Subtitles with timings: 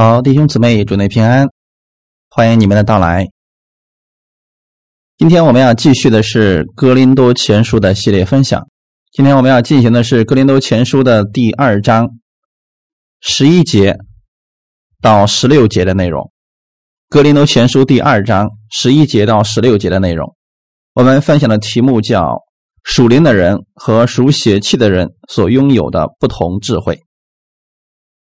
[0.00, 1.48] 好，弟兄姊妹，祝你平安，
[2.30, 3.26] 欢迎你们的到来。
[5.16, 8.68] 今天我们要继续的是《哥林多前书》的系列分享。
[9.10, 12.10] 今天我们要进行的是《哥林多前书》的第二章
[13.20, 13.96] 十一节
[15.02, 16.22] 到十六节的内容。
[17.08, 20.32] 《哥林多前书》第二章十一节到十六节的内容，
[20.94, 22.44] 我们分享的题目叫
[22.86, 27.00] “属灵的人和属血气的人所拥有的不同智慧”。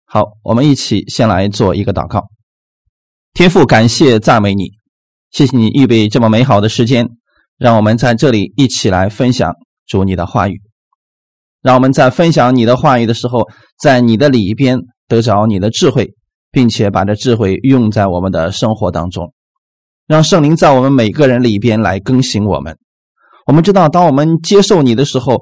[0.10, 2.30] 好，我们一起先来做一个祷告。
[3.34, 4.72] 天父，感谢赞美你，
[5.31, 7.09] 谢谢你预备这么美好的时间，
[7.58, 9.54] 让我们在这里一起来分享
[9.86, 10.62] 主你的话语。
[11.62, 16.14] 让我们在分享你的话语的时候，在你的里边得着你的智慧，
[16.52, 19.34] 并且把这智慧用在我们的生活当中，
[20.08, 22.78] 让圣灵在我们每个人里边来更新我们。
[23.45, 25.42] 我们知道，当我们接受你的时候，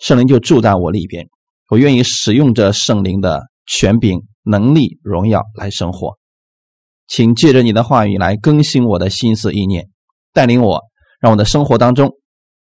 [0.00, 1.26] 圣灵就住在我里边，
[1.70, 3.50] 我愿意使用这圣灵的。
[3.74, 6.18] 权柄、能力、荣耀来生活，
[7.08, 9.88] 请借着你的话语来更新我的心思意念，
[10.34, 10.82] 带领我，
[11.20, 12.12] 让我的生活当中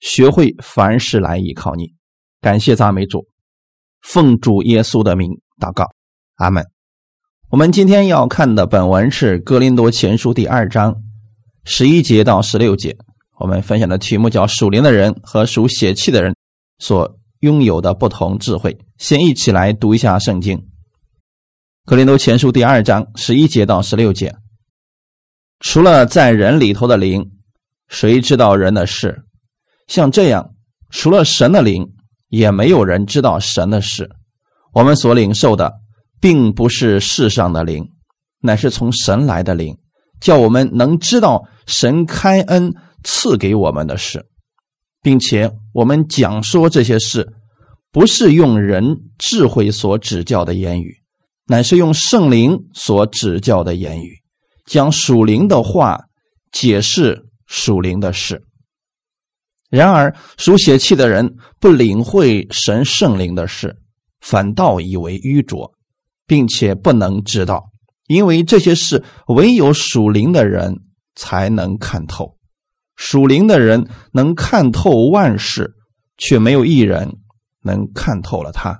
[0.02, 1.94] 学会凡事来依靠你。
[2.42, 3.28] 感谢赞美主，
[4.02, 5.86] 奉主耶稣的名祷告，
[6.36, 6.66] 阿门。
[7.50, 10.98] 我们今天要看的本文是《哥林多前书》第二章
[11.64, 12.98] 十一节到十六节。
[13.40, 16.36] 我们分享的题目叫“属灵的人和属血气的人
[16.78, 18.78] 所拥有的不同智慧”。
[19.00, 20.69] 先一起来读一下圣经。
[21.90, 24.36] 格林多前书第二章十一节到十六节，
[25.60, 27.32] 除了在人里头的灵，
[27.88, 29.24] 谁知道人的事？
[29.88, 30.52] 像这样，
[30.92, 31.88] 除了神的灵，
[32.28, 34.08] 也没有人知道神的事。
[34.72, 35.80] 我们所领受的，
[36.22, 37.90] 并不是世上的灵，
[38.40, 39.76] 乃是从神来的灵，
[40.22, 42.72] 叫我们能知道神开恩
[43.04, 44.28] 赐给我们的事，
[45.02, 47.34] 并且我们讲说这些事，
[47.92, 50.99] 不是用人智慧所指教的言语。
[51.52, 54.20] 乃是用圣灵所指教的言语，
[54.68, 56.00] 将属灵的话
[56.52, 58.44] 解释属灵的事。
[59.72, 63.76] 然而属血气的人不领会神圣灵的事，
[64.22, 65.74] 反倒以为愚拙，
[66.28, 67.72] 并且不能知道，
[68.06, 70.76] 因为这些事唯有属灵的人
[71.16, 72.38] 才能看透。
[72.96, 75.74] 属灵的人能看透万事，
[76.16, 77.18] 却没有一人
[77.64, 78.80] 能看透了他。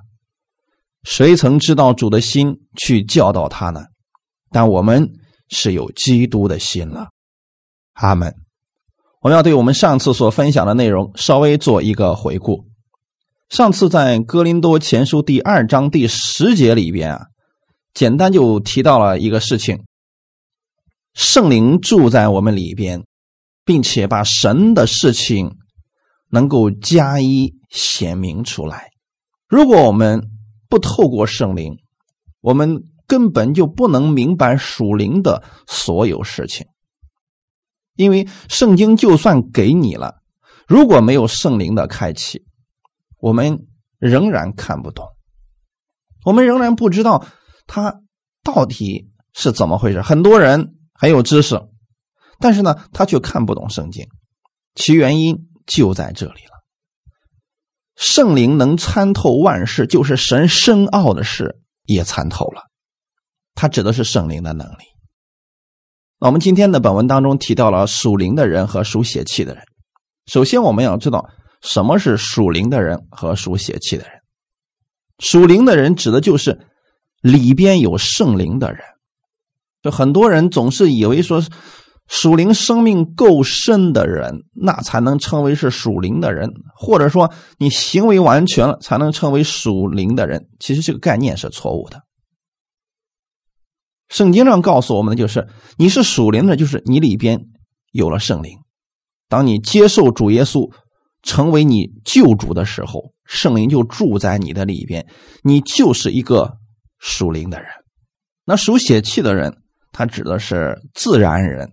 [1.02, 3.84] 谁曾知道主的心去教导他呢？
[4.50, 5.12] 但我们
[5.48, 7.08] 是有基督的心了。
[7.94, 8.34] 阿门。
[9.22, 12.64] 我们要对我们上次所分享的内容稍微做一个回顾。
[13.50, 17.26] 上次在哥林多前书第二章第十节里边啊，
[17.92, 19.84] 简单就提到了一个事情：
[21.12, 23.04] 圣灵住在我们里边，
[23.64, 25.56] 并且把神的事情
[26.30, 28.90] 能够加以显明出来。
[29.48, 30.22] 如果我们
[30.70, 31.76] 不透过圣灵，
[32.40, 36.66] 我们根本就不能明白属灵的所有事情。
[37.96, 40.22] 因为圣经就算给你了，
[40.66, 42.46] 如果没有圣灵的开启，
[43.18, 43.66] 我们
[43.98, 45.04] 仍然看不懂，
[46.24, 47.26] 我们仍然不知道
[47.66, 48.00] 它
[48.42, 50.00] 到底是怎么回事。
[50.00, 51.60] 很多人很有知识，
[52.38, 54.06] 但是呢，他却看不懂圣经，
[54.74, 56.49] 其原因就在这里了。
[58.00, 62.62] 圣灵能参透万事，就是神深奥的事也参透了。
[63.54, 64.84] 它指的是圣灵的能力。
[66.18, 69.62] 那我们今天的本文当中提到了属灵的人和属血气的人。
[70.24, 71.28] 首先，我们要知道
[71.60, 74.12] 什么是属灵的人和属血气的人。
[75.18, 76.66] 属灵的人指的就是
[77.20, 78.80] 里边有圣灵的人。
[79.82, 81.42] 就很多人总是以为说。
[82.10, 90.48] 属灵生命够深的人，那才能称为是属灵的人，或者说你行为完全了才能称为属灵的人。
[90.58, 92.02] 其实这个概念是错误的。
[94.08, 95.46] 圣经上告诉我们的就是，
[95.78, 97.46] 你是属灵的，就是你里边
[97.92, 98.58] 有了圣灵。
[99.28, 100.68] 当你接受主耶稣
[101.22, 105.06] 成为你救主的时候，圣灵就住在你的里边，
[105.44, 106.56] 你就是一个
[106.98, 107.68] 属灵的人。
[108.44, 109.58] 那属血气的人，
[109.92, 111.70] 他指的是自然人。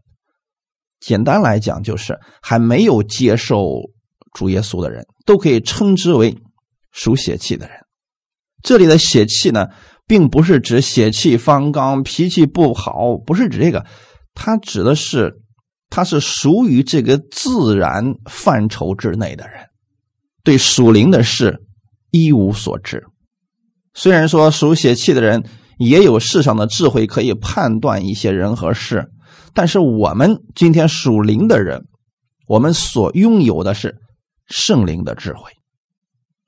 [1.00, 3.66] 简单来讲，就是还没有接受
[4.34, 6.38] 主耶稣的人，都可以称之为
[6.92, 7.78] 属血气的人。
[8.64, 9.68] 这里的血气呢，
[10.08, 13.86] 并不是指血气方刚、脾气不好，不是指这个，
[14.34, 15.40] 它指的是
[15.90, 19.68] 他是属于这个自然范畴之内的人，
[20.44, 21.62] 对属灵的事
[22.12, 23.06] 一无所知。
[23.94, 25.44] 虽然说属血气的人
[25.78, 29.08] 也有世上的智慧，可以判断一些人和事。
[29.58, 31.82] 但是我们今天属灵的人，
[32.46, 33.96] 我们所拥有的是
[34.46, 35.50] 圣灵的智慧。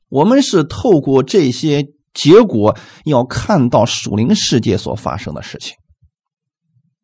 [0.09, 5.75] 我们是透过这些结果，要看到属灵世界所发生的事情。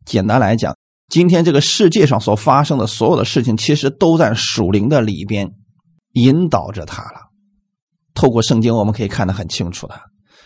[0.05, 0.77] 简单来讲，
[1.09, 5.53] 今天这个世界上所发生的所有的事情，其实都在属灵的里边
[6.11, 7.31] 引导着他了。
[8.13, 9.99] 透过圣经，我们可以看得很清楚的。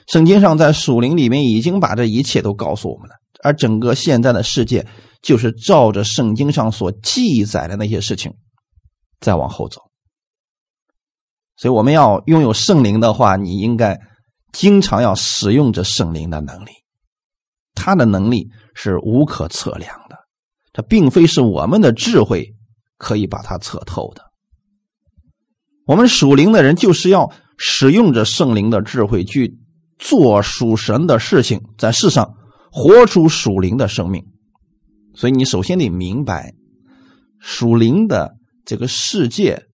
[0.08, 4.88] 圣经上在属灵里面已经把这一切都告诉我们了，而整个现在的世界
[5.22, 8.34] 就是照着圣经上所记载的那些事情
[9.20, 9.82] 再往后走。
[11.56, 14.00] 所以，我们要拥有圣灵的话，你应该
[14.54, 16.72] 经常要使用着圣灵的能力。
[17.76, 20.18] 他的能力是无可测量的，
[20.74, 22.56] 这并非是我们的智慧
[22.98, 24.24] 可以把它测透的。
[25.86, 29.58] 我们属灵的人就是要使用着圣灵的智慧去
[29.98, 32.36] 做属神的事情，在世上
[32.72, 34.24] 活出属灵的生命。
[35.20, 36.54] 所以，你首先得明白
[37.40, 39.66] 属灵的这个世界。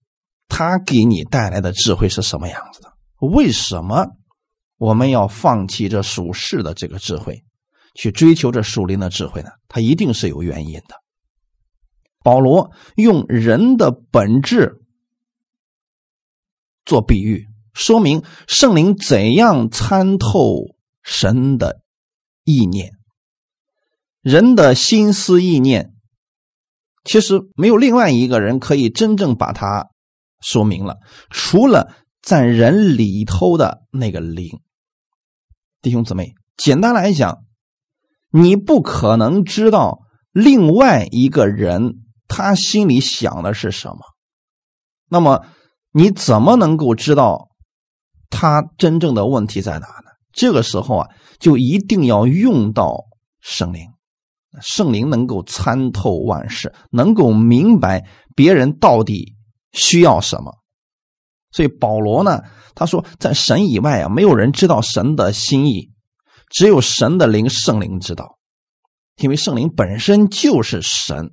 [0.48, 2.94] 它给你带来的智慧是什么样子的？
[3.20, 4.06] 为什么
[4.78, 7.44] 我们要放弃这属世的这个智慧，
[7.96, 9.50] 去追求这属灵的智慧呢？
[9.68, 10.96] 它一定是有原因的。
[12.24, 14.82] 保罗用人的本质
[16.86, 21.82] 做比喻，说明圣灵怎样参透神的
[22.44, 22.92] 意念，
[24.26, 25.94] 人的心思意念，
[27.04, 29.92] 其实没有另外一个人可以真正把它。
[30.42, 30.98] 说明了，
[31.30, 34.60] 除了在人里头的那个灵，
[35.82, 37.44] 弟兄姊妹，简单来讲，
[38.32, 40.02] 你不可能知道
[40.32, 41.96] 另外一个人
[42.28, 43.98] 他心里想的是什么。
[45.08, 45.46] 那么，
[45.92, 47.50] 你怎么能够知道
[48.32, 50.12] 他真正的问题在哪呢？
[50.34, 53.06] 这个时候啊，就一定要用到
[53.40, 53.88] 圣灵，
[54.62, 58.06] 圣灵能够参透万事，能够明白
[58.36, 59.34] 别人到底。
[59.78, 60.54] 需要什么？
[61.52, 62.44] 所以保罗呢，
[62.76, 65.92] 他说，在神以外啊，没有人知道神的心意，
[66.50, 68.38] 只有神的灵圣灵知道，
[69.18, 71.32] 因为圣灵本身就是神，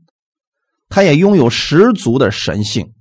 [0.88, 2.94] 他也拥有十足的神性，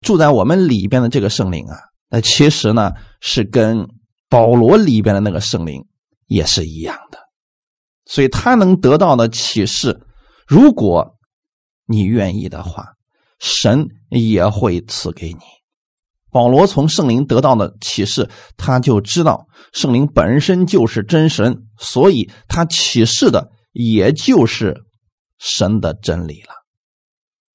[0.00, 1.76] 住在我们里边的这个圣灵啊，
[2.08, 3.88] 那其实呢是跟
[4.28, 5.86] 保罗里边的那个圣灵
[6.26, 7.18] 也是一样的，
[8.06, 10.00] 所以他能得到的启示，
[10.46, 11.16] 如果
[11.86, 12.94] 你愿意的话。
[13.40, 15.40] 神也会赐给你。
[16.30, 24.84] 保罗从圣灵得到的启示，他就知道圣灵本身就是真神，所以他启示的也就是
[25.38, 26.54] 神的真理了。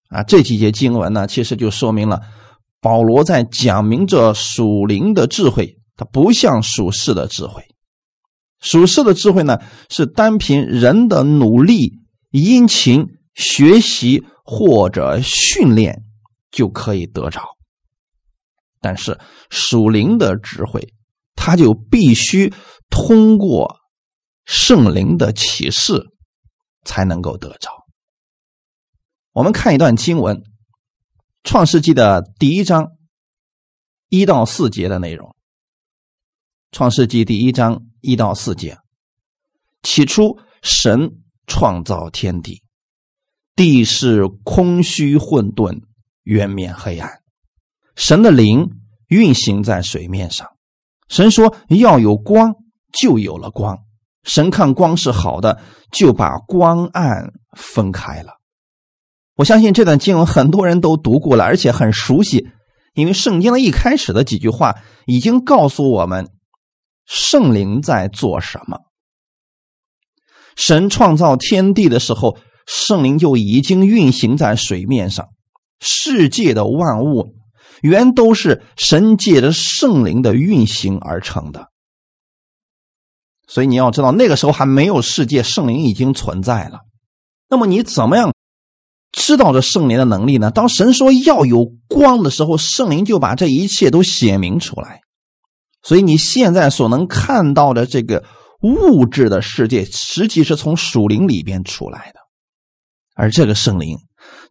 [0.10, 2.22] 啊，这几节经文呢，其实就说明了
[2.81, 7.63] 保罗在讲明这属灵的智慧，它不像属世的智慧。
[8.60, 9.60] 属世的智慧呢，
[9.90, 12.00] 是单凭人的努力、
[12.32, 14.24] 殷勤学习。
[14.52, 16.06] 或者训练
[16.50, 17.56] 就可以得着，
[18.82, 19.20] 但是
[19.52, 20.92] 属灵的智慧，
[21.36, 22.52] 它就必须
[22.90, 23.78] 通过
[24.46, 26.04] 圣灵的启示
[26.84, 27.70] 才能够得着。
[29.32, 30.38] 我们看一段经文，
[31.44, 32.94] 《创世纪》的第一章
[34.08, 35.30] 一到四节的内容，
[36.71, 38.77] 《创世纪》第一章一到四节，
[39.81, 41.13] 起初神
[41.48, 42.62] 创造天地。
[43.56, 45.81] 地是空虚混沌，
[46.24, 47.21] 渊面黑暗。
[47.95, 48.69] 神的灵
[49.07, 50.48] 运行在水面上。
[51.07, 52.54] 神说要有光，
[52.94, 53.80] 就有了光。
[54.24, 55.60] 神看光是好的，
[55.92, 58.34] 就把光暗分开了。
[59.36, 62.48] 我相信这段经文很多人都读过了，而且很熟悉，
[62.94, 64.75] 因为圣经的一开始的几句话
[65.08, 66.29] 已经告诉我们
[67.10, 68.78] 圣灵在做什么。
[70.56, 72.38] 神创造天地的时候。
[72.72, 75.30] 圣灵就已经运行在水面上，
[75.80, 77.34] 世界的万物
[77.82, 81.70] 原都是神借着圣灵的运行而成的。
[83.48, 86.82] 所以你要知道，那个时候还没有世界，圣灵已经存在了。
[87.50, 88.36] 那么你怎么样
[89.12, 90.51] 知道这圣灵的能力呢？
[90.51, 95.01] 当神说要有光的时候，圣灵就把这一切都显明出来。
[95.81, 98.24] 所以你现在所能看到的这个
[98.62, 102.19] 物质的世界，实际是从属灵里边出来的。
[103.15, 103.98] 而这个圣灵，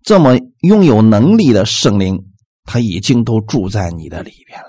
[0.02, 2.18] 这么拥有能力的圣灵，
[2.64, 4.68] 他已经都住在你的里边了。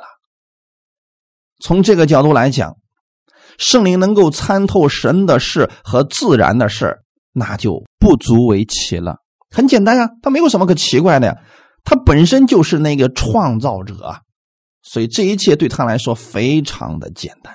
[1.61, 2.77] 从这个角度来讲，
[3.57, 6.99] 圣灵能够参透神的事和自然的事
[7.33, 9.17] 那就不足为奇了。
[9.49, 11.37] 很简单呀，他没有什么可奇怪的呀，
[11.83, 14.21] 他本身就是那个创造者，
[14.89, 17.53] 所以这一切对他来说非常的简单。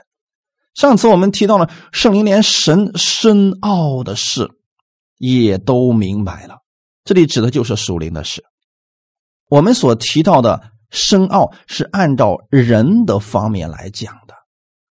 [0.75, 4.51] 上次我们提到了圣灵连神深奥的事。
[5.17, 6.57] 也都明白了，
[7.05, 8.45] 这里指的就是属灵的事。
[9.49, 14.35] 我们所提到的深奥是按照人的方面来讲的。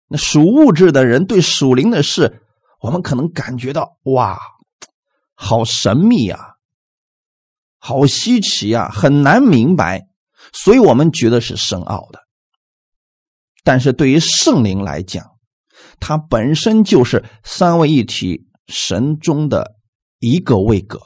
[0.07, 2.41] 那属物质的人对属灵的事，
[2.79, 4.39] 我们可能感觉到哇，
[5.35, 6.55] 好神秘呀，
[7.77, 10.07] 好稀奇呀，很难明白，
[10.53, 12.22] 所以我们觉得是深奥的。
[13.63, 15.25] 但是对于圣灵来讲，
[15.99, 19.75] 它本身就是三位一体神中的
[20.19, 20.99] 一个位格，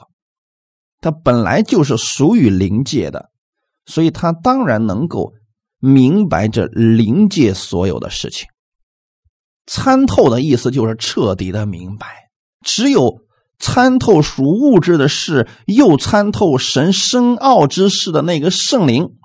[1.00, 3.30] 它本来就是属于灵界的，
[3.86, 5.32] 所以它当然能够
[5.78, 8.48] 明白这灵界所有的事情。
[9.66, 12.30] 参透的意思就是彻底的明白，
[12.64, 13.20] 只有
[13.58, 19.17] 参透属物质的事，又参透神深奥之事的那个圣灵，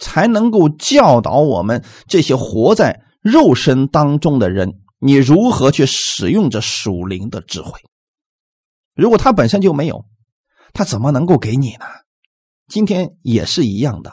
[0.00, 4.80] 才能够教导我们这些活在肉身当中的人。
[4.98, 7.80] 你如何去使用这属灵的智慧？
[8.94, 10.04] 如果他本身就没有，
[10.74, 11.86] 他怎么能够给你呢？
[12.68, 14.12] 今天也是一样的，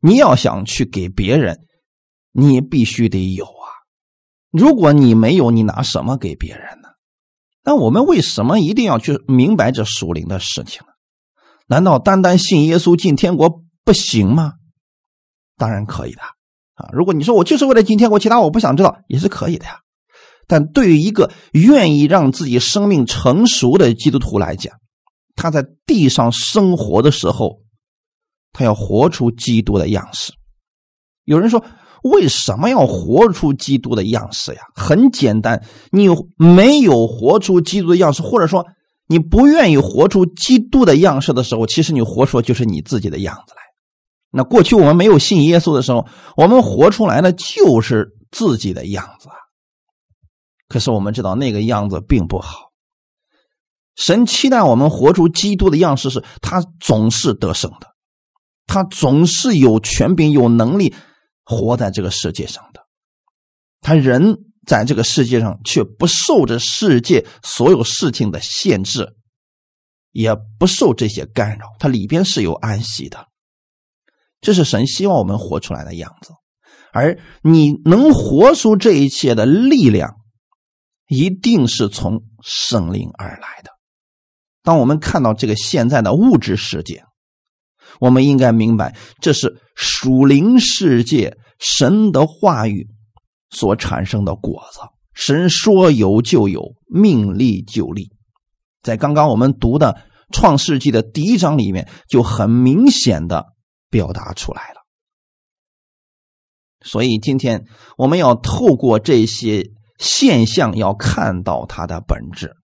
[0.00, 1.60] 你要想去给别人，
[2.32, 3.68] 你必须得有啊。
[4.50, 6.88] 如果你没有，你拿什么给别人呢？
[7.62, 10.92] 那我们为什么一定要去明白这属灵的事情呢？
[11.66, 14.54] 难道单单信耶稣进天国不行吗？
[15.56, 16.20] 当然可以的
[16.74, 16.90] 啊！
[16.92, 19.78] 如果你说我就是为了今天我，其他我不想知道，也是可以的呀。
[20.46, 24.74] 但对于一个愿意让自己生命成熟的基督徒来讲，
[25.34, 27.62] 他在地上生活的时候，
[28.52, 30.32] 他要活出基督的样式。
[31.24, 31.64] 有人说，
[32.04, 34.60] 为什么要活出基督的样式呀？
[34.76, 38.64] 很简单，你没有活出基督的样式，或者说
[39.08, 43.65] 你不愿意活出基督的样式的时候，其实你活出就是你自己的样子来。
[44.36, 49.36] 那过去我们没有信耶稣的时候，我们活出来的就是自己的样子啊。
[50.68, 52.70] 可是我们知道那个样子并不好。
[53.94, 57.86] 神期待我们活出基督的样式，是他总是得胜的，
[58.66, 60.94] 他总是有权柄、有能力
[61.42, 62.82] 活在这个世界上的。
[63.80, 69.14] 他人在这个世界上却不受这世界所有事情的限制，
[70.12, 73.28] 也不受这些干扰，他里边是有安息的。
[74.40, 76.32] 这是神希望我们活出来的样子，
[76.92, 80.14] 而你能活出这一切的力量。
[81.08, 83.70] 一定是从圣灵而来的。
[84.64, 87.04] 当我们看到这个现在的物质世界，
[88.00, 92.88] 我们应该明白，这是属灵世界神的话语
[93.50, 94.80] 所产生的果子。
[95.14, 98.10] 神说有就有，命立就立。
[98.82, 100.02] 在刚刚我们读的
[100.32, 103.46] 创世纪的第一章里面，就很明显的
[103.90, 104.86] 表达出来了。
[106.84, 107.64] 所以今天
[107.96, 109.72] 我们要透过这些。
[109.98, 112.54] 现象要看到它的本质。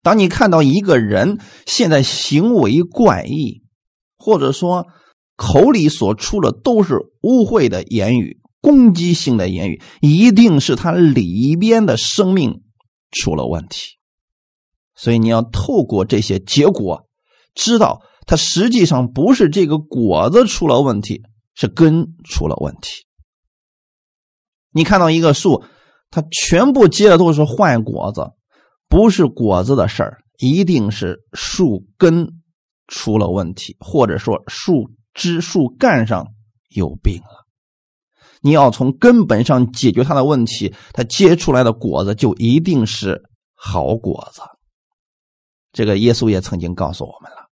[0.00, 3.64] 当你看到一个人现在行为怪异，
[4.16, 4.86] 或者说
[5.34, 12.62] 口里所出的都是污秽的言语、攻击性的言语，一定是他里边的生命
[13.10, 13.98] 出了问题。
[14.94, 17.08] 所以你要透过这些结果，
[17.56, 21.24] 知道它实际上不是这个果子出了问题，
[21.56, 23.06] 是根出了问题。
[24.70, 25.64] 你看到一个树。
[26.10, 28.32] 它全部结的都是坏果子，
[28.88, 32.40] 不是果子的事儿，一定是树根
[32.86, 36.28] 出了问题，或者说树枝、树干上
[36.70, 37.46] 有病了。
[38.40, 43.22] 你要从根本上解决它的问题，它结出来的果子就一定是
[43.54, 44.40] 好果子。
[45.72, 47.36] 这个耶稣也曾经告诉我们了，《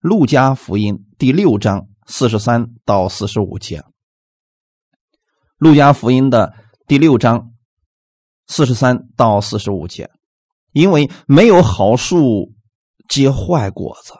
[0.00, 3.80] 路加福音》第六章四十三到四十五节，
[5.56, 6.54] 《路加福音》的
[6.86, 7.52] 第六章。
[8.46, 10.08] 四十三到四十五节，
[10.72, 12.54] 因为没有好树
[13.08, 14.14] 结坏果子，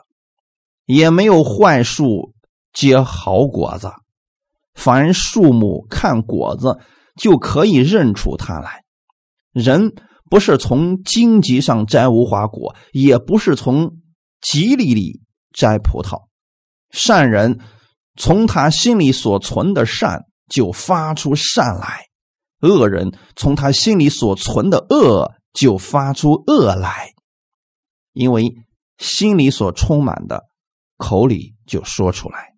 [0.85, 2.33] 也没有坏树
[2.73, 3.89] 结好果子。
[4.73, 6.77] 凡树木看果子，
[7.15, 8.83] 就可以认出它来。
[9.53, 9.95] 人
[10.29, 13.97] 不是从荆棘上摘无花果，也不是从
[14.41, 15.21] 棘里里
[15.51, 16.27] 摘葡萄。
[16.91, 17.59] 善人
[18.15, 22.05] 从他心里所存的善，就发出善来。
[22.61, 27.13] 恶人从他心里所存的恶就发出恶来，
[28.11, 28.53] 因为
[28.97, 30.43] 心里所充满的，
[30.97, 32.53] 口里就说出来。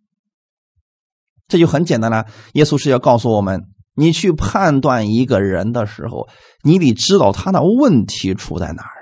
[1.47, 2.25] 这就很简单了。
[2.53, 3.61] 耶稣是要告诉我们：
[3.93, 6.29] 你去判断一个人的时候，
[6.63, 9.00] 你得知道他的问题出在哪儿。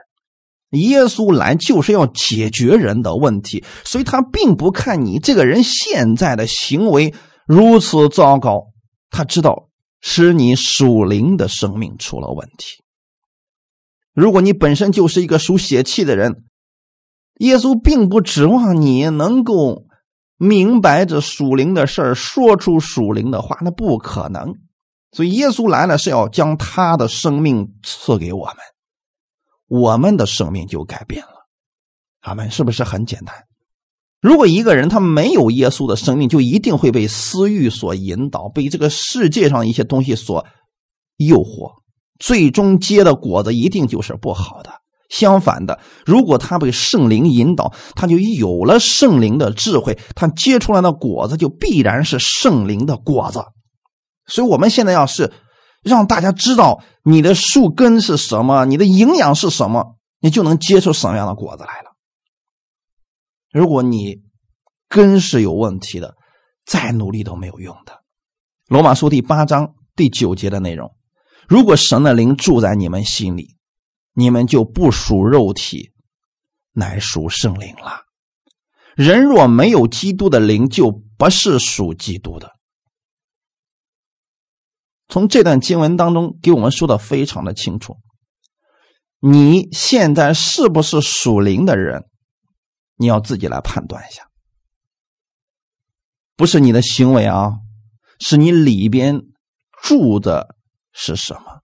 [0.71, 7.13] 耶稣来就是要解决人的问题，所以他并不看你这个人现在的行为
[7.45, 8.67] 如此糟糕，
[9.09, 9.67] 他知道。
[10.01, 12.81] 是你属灵的生命出了问题。
[14.13, 16.45] 如果你本身就是一个属血气的人，
[17.39, 19.83] 耶稣并不指望你能够
[20.38, 24.53] 明白这属灵的事儿，说出属灵的话，那不可能。
[25.11, 28.55] 所以耶稣来了是要将他的生命赐给我们，
[29.69, 31.47] 我们的生命就改变了。
[32.19, 33.33] 阿门，是不是很简单？
[34.19, 40.45] 如果一个人他没有耶稣的生命，就一定会被私欲所引导，被这个世界上一些东西所
[41.15, 41.71] 诱惑，
[42.19, 44.81] 最终结的果子一定就是不好的。
[45.07, 53.41] 相反的，如果他被圣灵引导，他就有了圣灵的智慧，他结出来的果子就必然是圣灵的果子。
[54.27, 55.31] 所以，我们现在要是
[55.81, 61.95] 让大家知道你的树根是什么，你的营养是什么，你就能结出什么样的果子来了。
[63.51, 64.21] 如果你
[64.88, 66.15] 根是有问题的，
[66.65, 68.03] 再努力都没有用的。
[68.67, 70.95] 罗马书第八章第九节的内容：
[71.48, 73.55] 如果神的灵住在你们心里，
[74.13, 75.91] 你们就不属肉体，
[76.74, 78.03] 乃属圣灵了。
[78.95, 82.51] 人若没有基督的灵，就不是属基督的。
[85.09, 87.97] 从这段经文当中给我们说的非常的清楚，
[89.19, 92.05] 你现在是不是属灵的人？
[92.95, 94.29] 你要自己来判断一下，
[96.35, 97.53] 不是你的行为啊，
[98.19, 99.21] 是你里边
[99.81, 100.55] 住的
[100.91, 101.61] 是什么？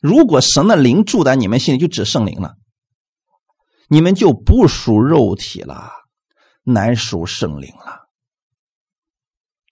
[0.00, 2.54] 如果神的灵住在你们心里，就只圣灵了，
[3.88, 5.90] 你们就不属肉体了，
[6.62, 8.08] 乃属圣灵了。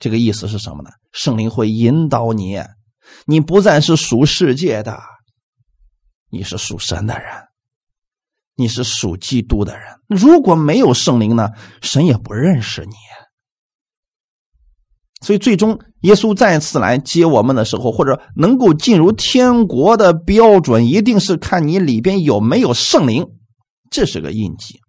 [0.00, 0.90] 这个意思是什么呢？
[1.16, 2.60] 圣灵会引导你，
[3.24, 5.00] 你不再是属世界的，
[6.30, 7.26] 你是属神的人。
[8.58, 11.50] 你是属基督的人，如果没有圣灵呢？
[11.82, 12.94] 神也不认识你。
[15.20, 23.26] 所以，最终耶稣再次来接我们的时候，或者能够进入天国的标准，一定是看你里边有没有圣灵，
[23.90, 24.80] 这是个印记。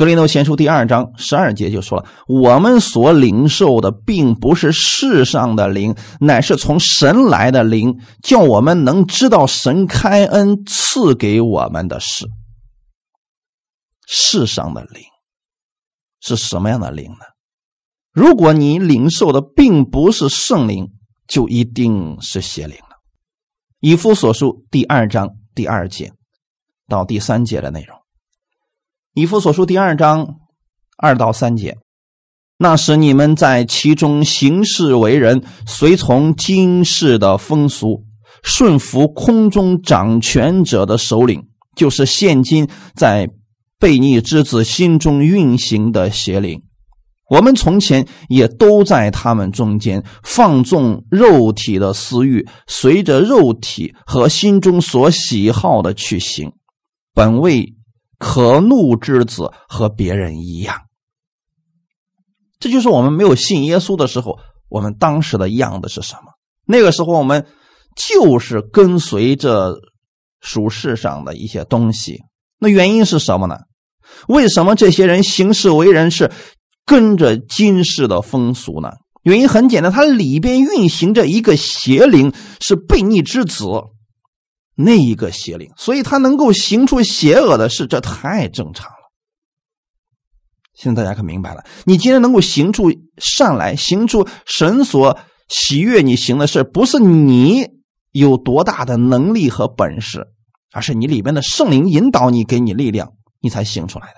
[0.00, 12.26] 格林多前书第二章十二节就说了：“我们所领受的，并不是世上的灵，乃是从神来的灵，叫我们能知道神开恩赐给我们的事。”
[14.08, 15.02] 世上的灵
[16.22, 17.26] 是什么样的灵呢？
[18.10, 20.90] 如果你领受的并不是圣灵，
[21.28, 22.96] 就一定是邪灵了。
[23.80, 26.10] 以夫所书第二章第二节
[26.88, 27.99] 到第三节的内容。
[29.14, 30.36] 以夫所书第二章
[30.96, 31.76] 二到三节，
[32.58, 38.04] 那时你们在其中行事为人，随从今世的风俗，
[38.42, 41.44] 顺服空中掌权者的首领，
[41.76, 43.28] 就是现今在。
[43.80, 46.64] 悖逆之子心中运行的邪灵，
[47.30, 56.52] 我们从前也都在他们中间放纵肉体的私欲，随着肉体和心中所喜好的去行，
[57.14, 57.74] 本为
[58.20, 60.82] 可怒之子，和别人一样。
[62.60, 66.34] 这就是我们没有信耶稣的时候，我们当时的样子是什么？
[66.66, 67.46] 那个时候我们
[67.96, 69.74] 就是跟随着
[70.40, 72.20] 属世上的一些东西。
[72.58, 73.56] 那原因是什么呢？
[74.28, 76.30] 为什么这些人行事为人是
[76.84, 78.90] 跟着今世的风俗呢？
[79.22, 83.64] 原因很简单，它里边运行着一个邪灵，是悖逆之子，
[84.84, 89.10] 那一个邪灵，所以他能够行出邪恶的事，这太正常了。
[90.74, 97.68] 现在大家可明白了，你既然能够行出善来，行出神所喜悦你行的事，不是你
[98.12, 100.28] 有多大的能力和本事，
[100.72, 103.12] 而是你里边的圣灵引导你，给你力量。
[103.42, 104.16] 你才行出来的。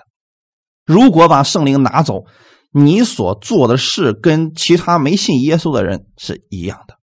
[0.85, 2.25] 如果把圣灵拿走，
[2.73, 6.97] 你所做的事跟其他没信耶稣的人是一样的。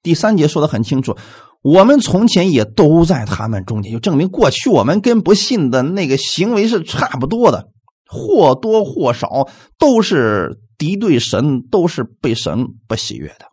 [0.00, 1.16] 第三节说的很清楚，
[1.62, 7.68] 我们从前也都在他们中间，就证明过去我们跟不信的那个行为是差不多的，
[8.06, 13.46] 或多或少都是敌对神，都是被神不喜悦的，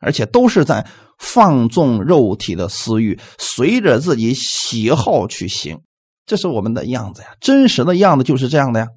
[0.00, 0.86] 而且都是在
[1.18, 5.80] 放纵肉体的私欲，随着自己喜好去行。
[6.24, 8.88] 这是我们的样子呀，真实的样子就是这样的呀。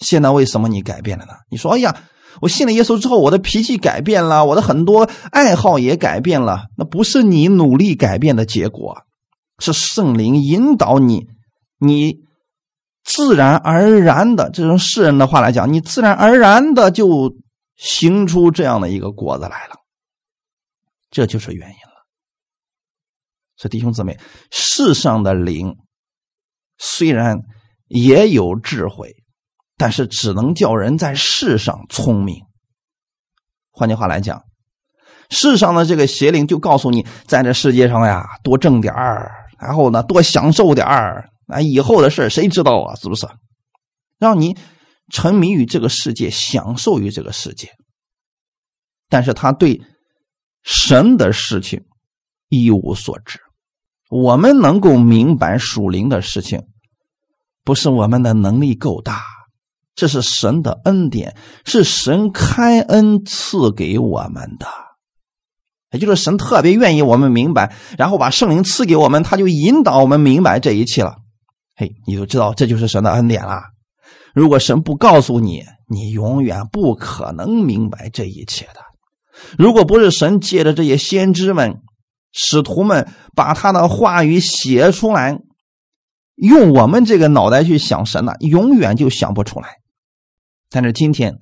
[0.00, 1.32] 现在为什么你改变了呢？
[1.50, 1.94] 你说：“哎呀，
[2.40, 9.02] 我信了耶稣之后，我的脾气改变了，我的很多爱好也改变了。”那不是你努力改变的结果，
[9.58, 11.26] 是圣灵引导你，
[11.78, 12.18] 你
[13.02, 17.36] 自然而然的，这种世人的话来讲，你自然而然的就
[17.76, 19.76] 行出这样的一个果子来了。
[21.10, 22.06] 这就是原因了。
[23.56, 24.18] 所以弟兄姊妹，
[24.50, 25.76] 世上的灵。
[26.82, 27.42] 虽然
[27.88, 29.19] 也有智慧，
[29.80, 32.44] 但是只能叫人在世上聪明。
[33.70, 34.42] 换句话来讲，
[35.30, 42.94] 世上的这个邪灵就告诉你，在这世界上呀，多挣点儿，然后呢，多享受点儿，啊，以后的事谁知道啊？
[42.96, 43.26] 是不是？
[44.18, 44.54] 让你
[45.10, 47.70] 沉迷于这个世界，享受于这个世界。
[49.08, 49.80] 但是他对
[50.62, 51.86] 神的事情
[52.50, 53.40] 一无所知。
[54.10, 56.64] 我们能够明白属灵的事情。
[57.64, 59.22] 不是我们的能力够大，
[60.00, 61.36] 这是神的恩典，
[61.66, 64.66] 是神开恩赐给我们的。
[65.90, 71.16] 也就是神特别愿意我们明白，然后把圣灵赐给我们，他就引导我们明白这一切了。
[71.76, 73.60] 嘿，你就知道这就是神的恩典了。
[74.34, 78.80] 如果神不告诉你，你永远不可能明白这一切的。
[79.58, 81.82] 如果不是神借着这些先知们、
[82.32, 85.40] 使徒们把他的话语写出来，
[86.36, 89.79] 用我们这个脑袋去想神呢，永远就想不出来。
[90.70, 91.38] 但是今天。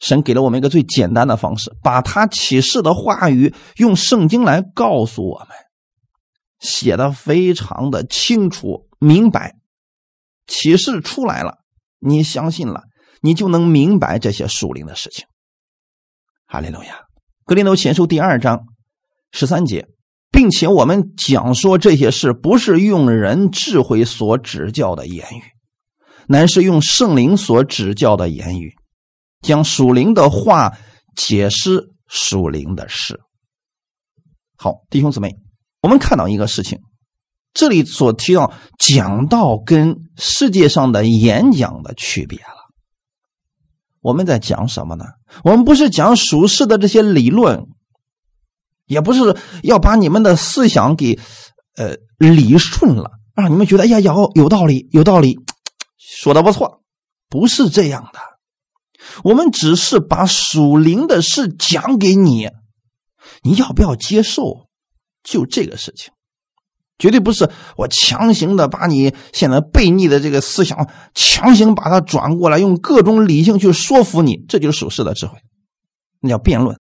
[0.00, 5.48] 神给了我们一个最简单的方式，把他启示的话语用圣经来告诉我们，
[6.58, 9.54] 写的非常的清楚明白，
[10.46, 11.58] 启示出来了，
[12.00, 12.82] 你相信了，
[13.22, 15.26] 你就能明白这些属灵的事情。
[16.44, 17.04] 哈利路亚，
[17.46, 18.66] 格林多前书第二章
[19.30, 19.86] 十三节，
[20.30, 25.42] 并且我们讲说这些事，不是用人智慧所指教的言语，
[26.28, 28.74] 乃是用圣灵所指教的言语。
[29.42, 30.72] 将属灵的话
[31.14, 33.20] 解释属灵的事。
[34.56, 35.36] 好，弟兄姊妹，
[35.82, 36.78] 我们看到一个事情，
[37.52, 42.64] 这里所提到讲道跟世界上的演讲的区别了。
[44.00, 45.04] 我们在讲什么呢？
[45.44, 47.66] 我们不是讲属世的这些理论，
[48.86, 51.18] 也不是要把你们的思想给
[51.76, 55.38] 呃理顺了，让你们觉得哎呀有有道理，有道理，
[56.06, 56.82] 说的不错，
[57.30, 58.20] 不是这样的。
[59.22, 62.50] 我们只是把属灵的事讲给你，
[63.42, 64.68] 你要不要接受？
[65.22, 66.12] 就这个事情，
[66.98, 75.38] 绝对不是我强行的把你现在悖逆的这个思想强行把它转过来，用各种理性去说服你，这就是属世的智慧，
[76.20, 76.78] 那叫辩论。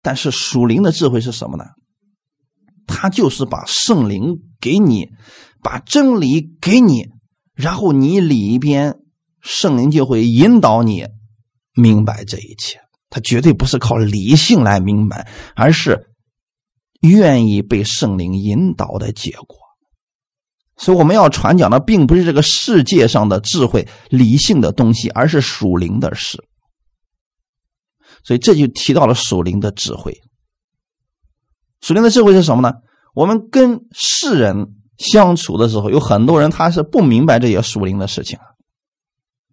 [0.00, 1.64] 但是属灵的智慧是什么呢？
[2.86, 5.10] 他就是把圣灵给你，
[5.62, 7.08] 把真理给你，
[7.54, 9.00] 然后你里边
[9.40, 11.06] 圣灵就会引导你。
[11.74, 16.10] 明白这一切，他绝对不是靠理性来明白，而是
[17.00, 19.56] 愿意被圣灵引导的结果。
[20.76, 26.44] 所以我们要传讲的，并不是这个世界上的智慧、理性的东西，而是属灵的事。
[28.22, 30.20] 所以这就提到了属灵的智慧。
[31.80, 32.74] 属灵的智慧是什么呢？
[33.14, 38.38] 我们跟世人相处的时候，有很多人他是不明白这些属灵的事情。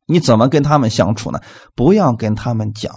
[0.07, 1.39] 你怎么跟他们相处呢？
[1.75, 2.91] 不要跟他们讲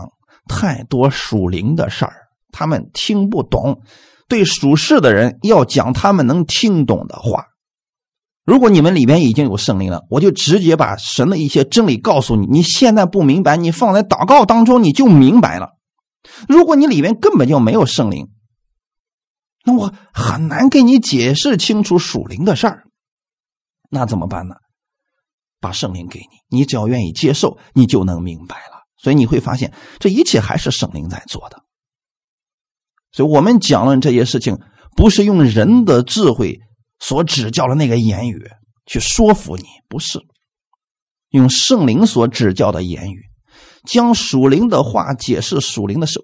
[0.49, 2.13] 太多属灵的事儿，
[2.53, 3.81] 他们听不懂。
[4.29, 7.47] 对属世的人要讲他们能听懂的话。
[8.45, 12.47] 如果你们里边已经有圣灵了，我就直接把神的一些真理告诉你。
[12.47, 15.77] 你现在不明白，你放在祷告当中你就明白了。
[16.49, 18.31] 如果你里面根本就没有圣灵，
[19.65, 22.85] 那我很难给你解释清楚属灵的事儿。
[23.91, 24.55] 那怎么办呢？
[25.61, 28.83] 把圣灵给你，你只要愿意接受，你就能明白了。
[28.97, 31.63] 所以你会发现，这一切还是圣灵在做的。
[33.13, 34.59] 所以我们讲论这些事情，
[34.97, 36.59] 不是用人的智慧
[36.99, 38.43] 所指教的那个言语
[38.87, 40.21] 去说服你，不是
[41.31, 43.23] 用圣灵所指教的言语，
[43.85, 46.21] 将属灵的话解释属灵的事，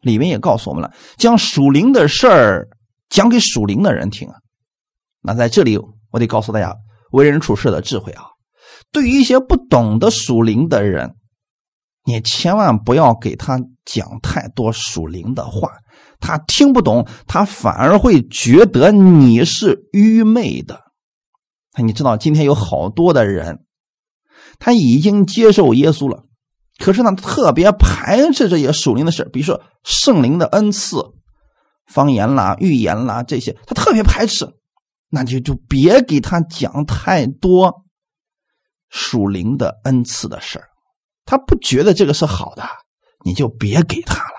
[0.00, 2.68] 里面也告诉我们了，将属灵的事儿
[3.12, 4.36] 讲给属灵的人听啊。
[5.20, 5.78] 那在这里，
[6.10, 6.74] 我得告诉大家
[7.12, 8.24] 为人处事的智慧啊。
[8.90, 11.14] 对于一些不懂得属灵的人，
[12.04, 15.70] 你千万不要给他讲太多属灵的话，
[16.20, 20.80] 他听不懂，他反而会觉得你是愚昧的。
[21.82, 23.64] 你知道，今天有好多的人，
[24.58, 26.24] 他已经接受耶稣了，
[26.78, 30.96] 可是呢，特别排斥这些属灵的事，比如说圣灵的恩赐、
[31.92, 34.48] 方言啦、预言啦这些，他特别排斥，
[35.10, 37.82] 那就就别给他讲太多。
[38.94, 40.68] 属灵的恩赐的事儿，
[41.24, 42.62] 他不觉得这个是好的，
[43.24, 44.34] 你就别给他了。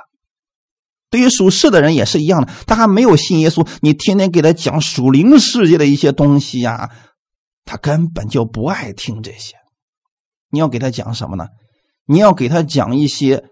[1.10, 6.92] 对于属世的人也是一样的，他还没有信耶稣，你天天给他讲属灵世界的一些东西呀，
[7.66, 9.56] 他根本就不爱听这些。
[10.52, 11.48] 你要给他讲什么呢？
[12.06, 13.44] 你要给他讲一些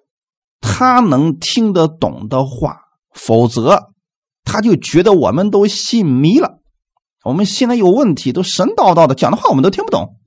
[0.59, 2.77] 他能听得懂的话，
[3.11, 3.90] 否则
[4.51, 6.59] 他就觉得我们都信迷了。
[7.23, 10.19] 我们现在有问题，都神叨叨的讲的话，我们都听不懂。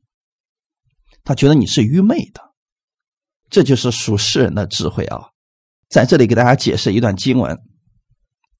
[1.24, 2.40] 他觉得你是愚昧的，
[3.50, 5.28] 这就是属世人的智慧啊！
[5.90, 7.54] 在这里给大家解释一段经文，《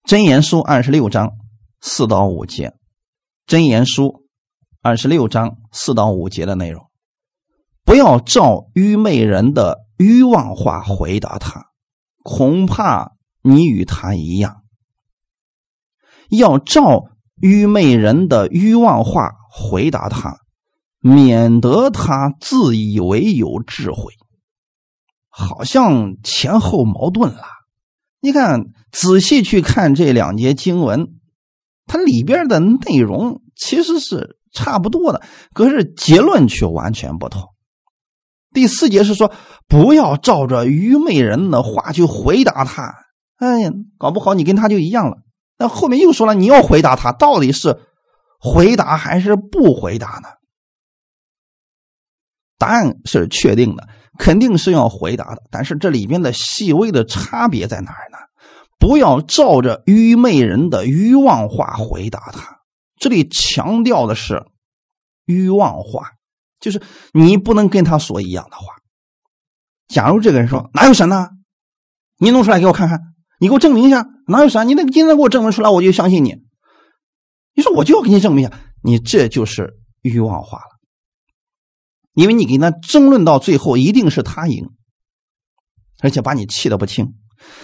[0.04, 1.30] 真言书》二十六章
[1.80, 2.68] 四到五节，
[3.46, 4.02] 《真言书》
[4.82, 6.90] 二十六章四到五节的内容，
[7.84, 11.68] 不要照愚昧人的欲望话回答他，
[12.22, 14.63] 恐怕你与他一样；
[16.30, 17.04] 要照
[17.40, 20.38] 愚昧人的欲望话回答他。
[21.06, 24.14] 免得他自以为有智慧。
[25.28, 27.42] 好像前后矛盾了。
[28.22, 31.08] 你看，仔细去看这两节经文，
[31.84, 35.20] 它里边的内容其实是差不多的，
[35.52, 37.42] 可是结论却完全不同。
[38.54, 39.30] 第四节是说，
[39.68, 42.94] 不要照着愚昧人的话去回答他。
[43.36, 45.18] 哎呀，搞不好你跟他就一样了。
[45.56, 47.80] 那后面又说了，你要回答他，到底是
[48.38, 50.28] 回答还是不回答呢？
[52.58, 53.88] 答案是确定的。
[54.16, 58.18] 肯定是要回答的，但是这里边的细微的差别在哪儿呢？
[58.78, 62.60] 不要照着愚昧人的欲望话回答他。
[62.96, 64.44] 这里强调的是
[65.24, 66.12] 欲望话，
[66.60, 66.80] 就是
[67.12, 68.76] 你不能跟他说一样的话。
[69.88, 71.30] 假如这个人说哪有神呢？
[72.18, 73.00] 你弄出来给我看看，
[73.40, 74.68] 你给我证明一下哪有神？
[74.68, 76.36] 你那个今天给我证明出来，我就相信你。
[77.54, 80.80] 你说我就要给你证明一下，你这就是欲望化了。
[82.14, 84.70] 因为你跟他争论到最后，一定是他赢，
[86.00, 87.14] 而且把你气得不轻，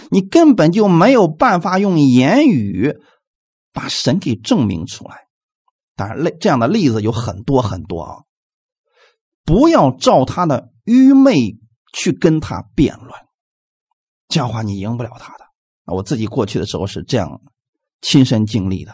[0.09, 2.95] 你根本就没有办法用言语
[3.71, 5.27] 把神给证明出来。
[5.95, 8.15] 当然，类这样的例子有很多很多啊！
[9.43, 11.57] 不要照他的愚昧
[11.93, 13.11] 去跟他辩论，
[14.27, 15.50] 这样话你赢不了他的。
[15.85, 17.41] 我自己过去的时候是这样
[18.01, 18.93] 亲身经历的，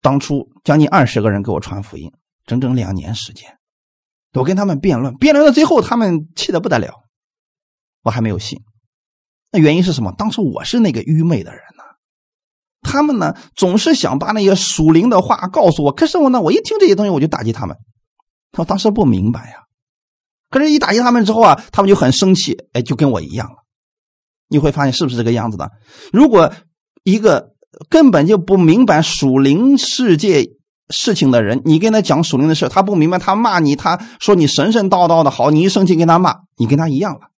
[0.00, 2.12] 当初将近二十个人给我传福音，
[2.46, 3.58] 整整两年时间。
[4.32, 7.04] 我跟他们辩论，辩论到最后，他们气得不得了，
[8.02, 8.60] 我还没有信。
[9.52, 10.12] 那原因是什么？
[10.18, 11.84] 当时我是那个愚昧的人呢，
[12.82, 17.76] 他们呢总是想把那些属灵的话告诉我，可是我呢，我一听这些东西我就打击他们。
[18.50, 19.64] 他当时不明白呀，
[20.50, 23.63] 可是，一打击他们之后啊，他们就很生气，哎，就跟我一样了。
[24.48, 25.70] 你会发现是不是这个样子的？
[26.12, 26.52] 如果
[27.02, 27.52] 一个
[27.88, 30.50] 根本就不明白属灵世界。
[30.90, 37.30] 事情的人，你跟他讲属灵的事，他不明白，他骂你，他说你神神叨叨的，好，你一生气跟他骂，你跟他一样了。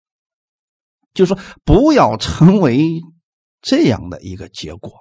[1.14, 3.04] 就是说，不要成为
[3.62, 4.92] 这样的一个结果，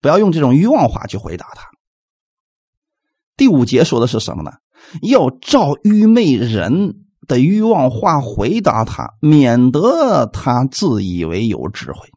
[0.00, 1.68] 不要用这种欲望话去回答他。
[3.36, 4.54] 第五节说的是什么呢？
[5.00, 12.10] 要照愚昧人的欲望话回答他，免得他自以为有智慧。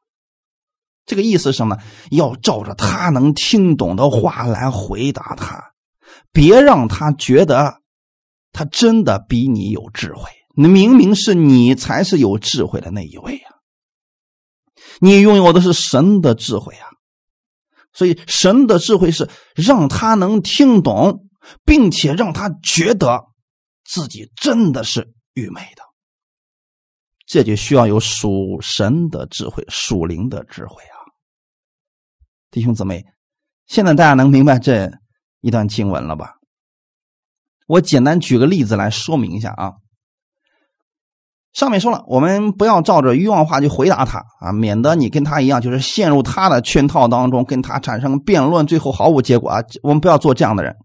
[1.05, 1.77] 这个意思是什么？
[2.09, 5.73] 要照着他能听懂的话来回答他，
[6.31, 7.81] 别让他觉得
[8.53, 10.23] 他真的比你有智慧。
[10.55, 13.55] 那明明是你才是有智慧的那一位啊！
[14.99, 16.87] 你拥有的是神的智慧啊！
[17.93, 21.27] 所以神的智慧是让他能听懂，
[21.65, 23.25] 并且让他觉得
[23.83, 25.83] 自己真的是愚昧的。
[27.25, 30.99] 这就需要有属神的智慧、属灵的智慧啊！
[32.49, 33.05] 弟兄姊妹，
[33.67, 34.91] 现在大家能明白这
[35.39, 36.35] 一段经文了吧？
[37.67, 39.73] 我简单举个例子来说明一下啊。
[41.53, 49.63] 上面说了，我们不要照着欲望话去回答他啊，免得你跟他一样，就是陷入他的圈套当中，跟他产生辩论，最后毫无结果啊。
[49.83, 50.75] 我们不要做这样的人。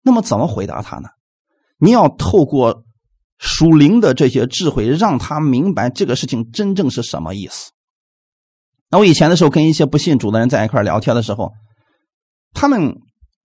[0.00, 1.10] 那么怎么回答他呢？
[1.78, 2.84] 你要透过
[3.38, 7.72] 属灵的这些智慧，让他明白这个事情真正是什么意思。
[8.90, 11.52] 那我以前的时候跟一些不信主的人在一块聊天的时候，
[12.52, 12.94] 他们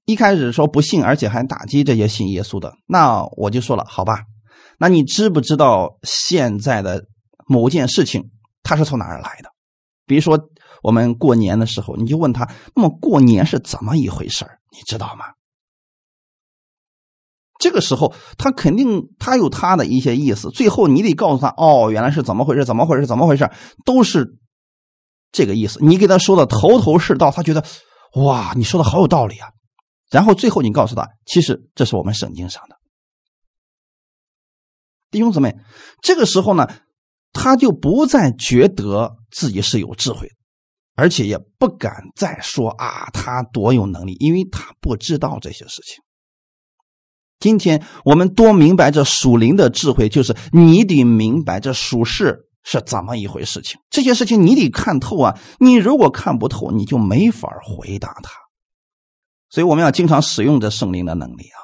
[0.06, 2.74] 一开始说不信，而且还打击这些信耶稣的。
[2.88, 4.24] 那我就说了，好吧，
[4.78, 7.06] 那你知不知道现在的
[7.48, 8.30] 某件事情
[8.62, 9.50] 它是从哪儿来的？
[10.06, 10.40] 比如说
[10.84, 15.26] 我们过年的时候，你就问他，那么过年是怎么一回事你知道吗？
[17.60, 22.66] 这个时候他肯定他有他的一些意思，最后你得告诉他，哦，原来是怎么回事？
[22.66, 23.06] 怎么回事？
[23.06, 23.48] 怎么回事？
[23.86, 24.38] 都是。
[25.32, 27.64] 这个意思，你给他说的头头是道，他觉得
[28.16, 29.50] 哇，你说的好有道理啊。
[30.10, 32.78] 然后最后你告诉他，其实这是我们圣经上的。
[35.12, 35.56] 弟兄姊妹，
[36.02, 36.68] 这个时候呢，
[37.32, 40.32] 他就不再觉得自己是有智慧，
[40.96, 46.02] 而且也不敢再说啊，他多有能力，因为他不知道这些事情。
[47.40, 52.46] 今天我们多明白这属灵的智慧，就是你得明白这属世。
[52.62, 53.80] 是怎么一回事情？
[53.90, 55.40] 这些事情你得看透啊！
[55.60, 58.32] 你如果看不透，你就没法回答他。
[59.50, 61.58] 所以我们要经常使用这圣灵的能力啊！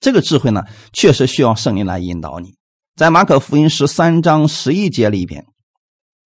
[0.00, 0.64] 这个智慧呢，
[0.94, 2.54] 确实需要圣灵来引导你。
[2.96, 5.44] 在马可福音十三章十一节里边，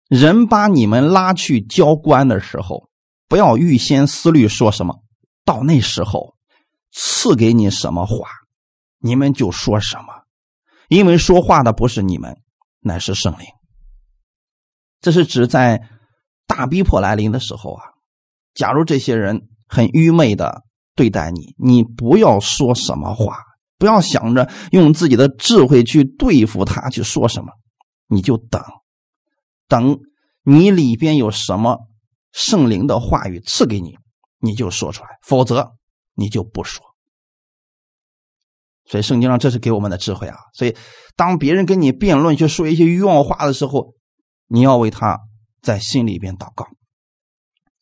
[0.07, 2.89] 人把你们拉去交官的时候，
[3.27, 5.03] 不要预先思虑说什么，
[5.43, 6.35] 到那时候
[6.93, 8.29] 赐给你什么话，
[9.01, 10.23] 你们就说什么，
[10.87, 12.37] 因为说话的不是你们，
[12.79, 13.45] 乃是圣灵。
[15.01, 15.81] 这是指在
[16.45, 17.83] 大逼迫来临的时候啊，
[18.53, 20.61] 假如这些人很愚昧的
[20.95, 23.37] 对待你，你不要说什么话，
[23.79, 27.51] 不要想着用自己的智慧去对付他，去说什么，
[28.07, 28.61] 你就等，
[29.67, 29.99] 等
[30.43, 31.79] 你里边有什么
[32.31, 33.97] 圣灵的话语赐给你，
[34.39, 35.71] 你就说出来，否则
[36.13, 36.85] 你就不说。
[38.85, 40.37] 所以圣经上这是给我们的智慧啊！
[40.53, 40.75] 所以
[41.15, 43.93] 当别人跟你辩论，去说一些冤枉话的时候，
[44.47, 45.19] 你要为他
[45.61, 46.67] 在心里边祷告，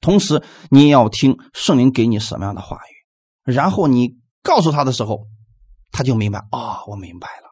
[0.01, 5.25] 同时你也要听圣灵给你什么样的话语，然后你告诉他的时候，
[5.91, 7.49] 他就明白啊，我明白了，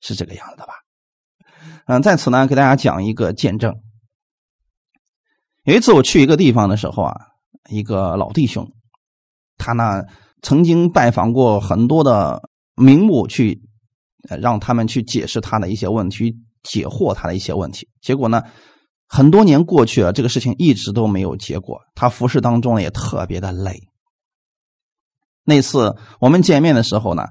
[0.00, 0.74] 是这个样子的吧？
[1.86, 3.74] 嗯，在此呢，给大家讲一个见证。
[5.64, 7.14] 有一次我去一个地方的时候啊，
[7.68, 8.72] 一个老弟兄，
[9.58, 10.04] 他呢。
[10.42, 13.60] 曾经拜访过很多的名目，去
[14.40, 17.88] 让他们去解释他的一些问题，解惑他的一些问题。
[18.00, 18.42] 结果呢，
[19.06, 21.80] 很多年过去了，这个事情一直都没有结果。
[21.94, 23.80] 他服侍当中也特别的累。
[25.44, 27.24] 那次我们见面的时候呢，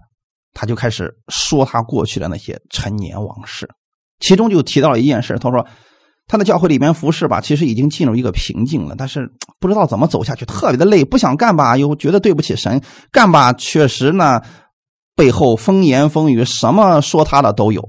[0.53, 3.69] 他就开始说他过去的那些陈年往事，
[4.19, 5.65] 其中就提到了一件事，他说。
[6.29, 12.79] 他的教会里面服侍吧，其实已经进入一个瓶颈了，但是 不知道怎么走下去，特别的累，不想干吧，又觉得对不起神；
[13.11, 14.39] 干吧，确实呢，
[15.15, 17.83] 背后风言风语，什么说他的都有。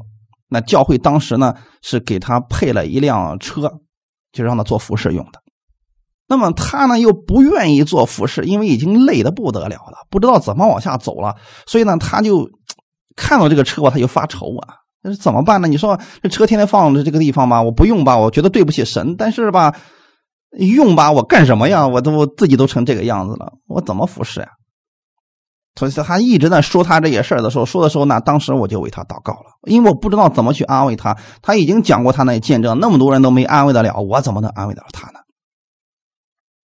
[0.49, 3.71] 那教会当时呢，是给他配了一辆车，
[4.33, 5.41] 就让他做服侍用的。
[6.27, 12.49] 那么他呢，又不愿意做服侍，因为已经累得不得了了，不知道怎么往下走了，所以呢，他就
[13.17, 14.77] 看到这个车，他就发愁啊。
[15.03, 15.69] 那是怎么办呢？
[15.69, 19.17] 你说这车天天放着这个地方吧，我不用吧，我觉得对不起神。
[19.17, 19.75] 但是吧，
[20.59, 21.87] 用吧，我干什么呀？
[21.87, 24.49] 我都我自己都成这个样子了，我怎么服侍呀？
[25.77, 31.17] 所以他一直在说他这些事儿的时候，说的时候呢，当时我就为他祷告了，因为我不知道怎么去安慰他。
[31.41, 35.21] 他已经讲过他那见证，那么多人都没安慰得了，我怎么能安慰得了他呢？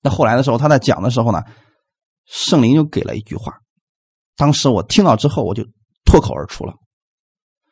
[0.04, 1.42] 那后来的时候，他在讲的时候呢，
[2.28, 3.56] 圣灵就给了一句话，
[4.38, 5.64] 当时我听到之后，我就
[6.06, 6.74] 脱口而出了。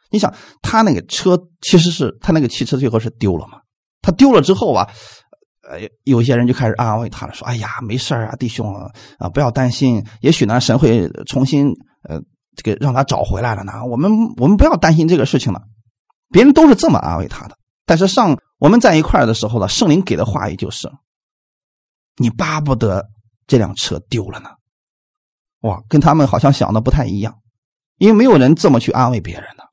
[0.09, 3.59] 你想，他那个车其实是他那个汽车最后是丢了嘛？
[4.01, 4.89] 他丢了之后啊，
[5.69, 8.73] 呃，有些人就开始安慰他了，说：“哎呀，没事啊，弟兄
[9.19, 11.67] 啊，不要担心，也许呢，神会重新
[12.03, 12.19] 呃，
[12.55, 13.85] 这个让他找回来了呢。
[13.85, 15.61] 我们我们不要担心这个事情了。”
[16.31, 17.57] 别人都是这么安慰他的。
[17.85, 20.89] 但是上我们在一块的时候呢，圣灵给的话语就是
[22.17, 23.09] ：“你巴不得
[23.47, 24.49] 这辆车丢了呢。”
[25.61, 27.35] 哇，跟他们好像想的不太一样，
[27.97, 29.68] 因为没有人这么去安慰别人的。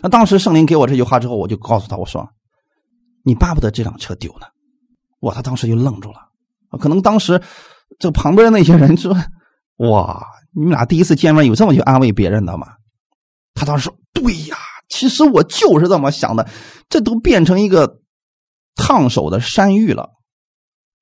[0.00, 2.28] 那当时圣灵给我这句话之后，我就告诉他我说
[3.24, 4.46] ：“你巴不得这辆车丢呢。”
[5.20, 6.18] 哇，他当时就愣住了。
[6.80, 7.40] 可能当时
[7.98, 9.14] 这旁边那些人说
[9.76, 12.68] ：“哇，你们俩第一次见面有这么去安慰别人的吗？”
[13.54, 14.56] 他当时说：“对呀，
[14.88, 16.48] 其实我就是这么想的。
[16.88, 18.00] 这都变成一个
[18.74, 20.10] 烫手的山芋了。”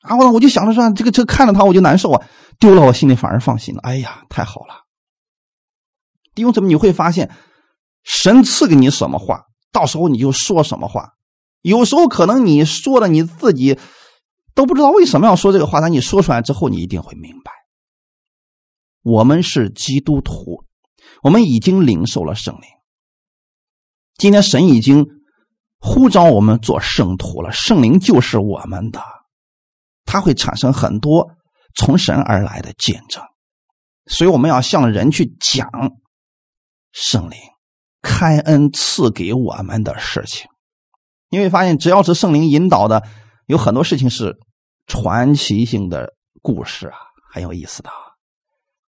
[0.02, 2.26] 然后呢，我就想着说：“这个车看着他我就难受啊，
[2.58, 4.74] 丢了我心里反而放心了。”哎呀，太好了！
[6.34, 7.30] 弟兄姊妹，你会发现。
[8.02, 11.14] 神赐给你什么话，到时候你就说什么话。
[11.62, 13.78] 有时候可能你说的你自己
[14.54, 17.52] 都不知道为什么要说这个话，但你说出来之后，你一定会明白。
[19.02, 20.64] 我们是基督徒，
[21.22, 22.62] 我们已经领受了圣灵。
[24.16, 25.06] 今天神已经
[25.78, 29.02] 呼召我们做圣徒了，圣灵就是我们的，
[30.04, 31.30] 它会产生很多
[31.74, 33.22] 从神而来的见证，
[34.06, 35.70] 所以我们要向人去讲
[36.92, 37.38] 圣灵。
[38.02, 40.48] 开恩赐给我们的事情，
[41.28, 43.06] 你会发现，只要是圣灵引导的，
[43.46, 44.38] 有很多事情是
[44.86, 46.98] 传奇性的故事啊，
[47.32, 47.90] 很有意思的。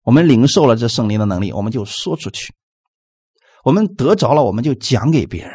[0.03, 2.53] 我们领受了这圣灵的能力，我们就说出去；
[3.65, 5.53] 我们得着了，我们就讲给别人。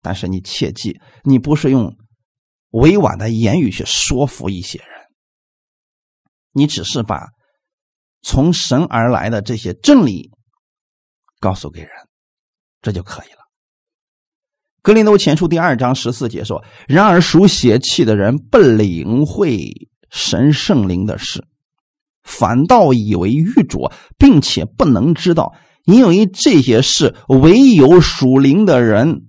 [0.00, 1.94] 但是你切记，你不是用
[2.70, 4.88] 委婉的言语去说服一些人，
[6.52, 7.26] 你只是把
[8.22, 10.30] 从神而来的这些真理
[11.38, 11.90] 告诉给人。
[12.82, 13.38] 这就可以了。
[14.82, 21.44] 格林多前书第二章十四节说：“然而属血气的人不领会神圣灵的事，
[22.22, 25.52] 反倒以为愚拙，并且不能知道，
[25.84, 29.26] 因为这些事唯有属灵的人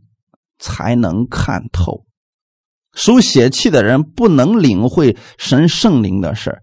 [0.58, 2.06] 才能看透。
[2.94, 6.60] 属血气的人不能领会神圣灵的事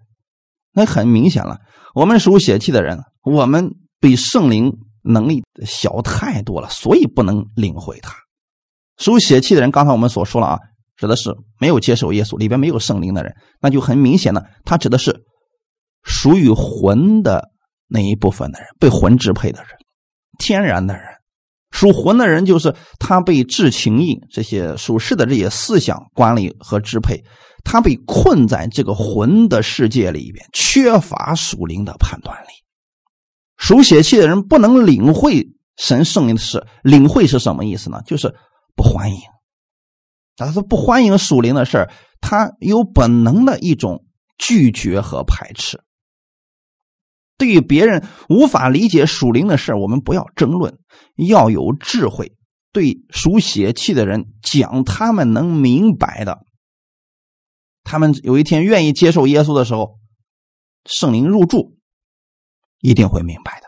[0.72, 1.58] 那很明显了。
[1.94, 4.78] 我们属血气的人，我们比圣灵。”
[5.08, 8.14] 能力小太多了，所以不能领会他。
[8.98, 10.58] 属血气的人，刚才我们所说了啊，
[10.96, 15.24] 指的是没有接受耶稣，里边没有圣灵的人，那就很明显的，他指的是
[16.02, 17.48] 属于魂的
[17.86, 19.70] 那一部分的人，被魂支配的人，
[20.38, 21.04] 天然的人。
[21.70, 27.22] 属魂的人就是他被至情意这些属世的这些思想管理和支配，
[27.62, 32.48] 他被困在这个魂的世界里边，缺乏属灵的判断力。
[33.58, 35.46] 属血气的人不能领会
[35.76, 38.00] 神圣灵的事，领会是什么意思呢？
[38.06, 38.34] 就是
[38.74, 39.20] 不欢迎。
[40.36, 41.90] 他说不欢迎属灵的事，
[42.20, 44.06] 他有本能的一种
[44.38, 45.82] 拒绝和排斥。
[47.36, 50.78] 对于别人无法理解属灵的事我们不要争论，
[51.16, 52.36] 要有智慧。
[52.70, 56.44] 对属血气的人讲他们能明白的，
[57.82, 59.98] 他们有一天愿意接受耶稣的时候，
[60.84, 61.77] 圣灵入住，
[62.80, 63.66] 一定会明白的。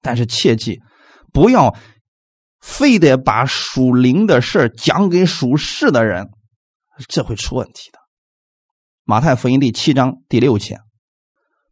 [0.00, 0.80] 但是切记，
[1.32, 1.76] 不要
[2.60, 6.30] 非得把属灵的事讲给属世的人，
[7.08, 7.98] 这会出问题的。
[9.04, 10.78] 马太福音第七章第六节。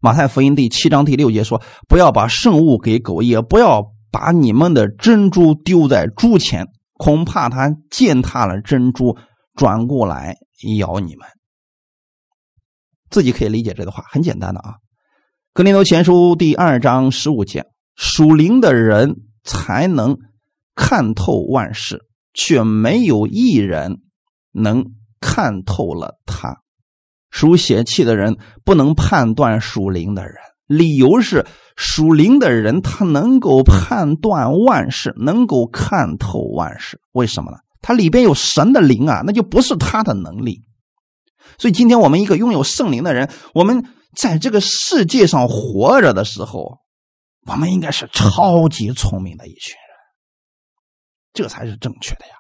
[0.00, 9.16] 马太福音第七章第六节说：“不要把圣物给狗，也不要把你们的珍珠丢在猪前，恐怕它践踏了珍珠，
[9.54, 10.36] 转过来
[10.78, 11.26] 咬你们。”
[13.08, 14.74] 自己可以理解这个话，很简单的啊。
[15.54, 20.18] 格林多前书第二章十五节：“属灵的人才能
[20.74, 22.02] 看透万事，
[22.32, 24.00] 却没有一人
[24.50, 24.86] 能
[25.20, 26.56] 看透了他。”
[27.30, 30.34] 属血气的人不能判断属灵的人，
[30.66, 31.46] 理由是
[31.76, 36.98] 属灵的人他能够判断万事，能够看透万事。
[37.12, 37.58] 为什么呢？
[37.80, 40.62] 他里边有神的灵啊，那就不是他的能力。
[41.58, 43.84] 所以今天我们一个拥有圣灵的人，我们
[44.16, 46.78] 在这个世界上活着的时候，
[47.46, 49.96] 我们应该是超级聪明的一群人，
[51.32, 52.32] 这才是正确的呀。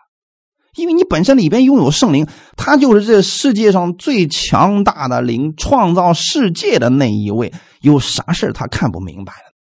[0.76, 7.52] 因为你本身里边拥有圣灵，他就是这世界上最强大的灵，创造世界的那一位。
[7.80, 9.54] 有啥事他看不明白的？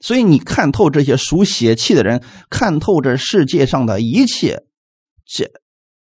[0.00, 4.64] 所以你看透这些属血气的人，看透这世界上的一切，
[5.24, 5.50] 这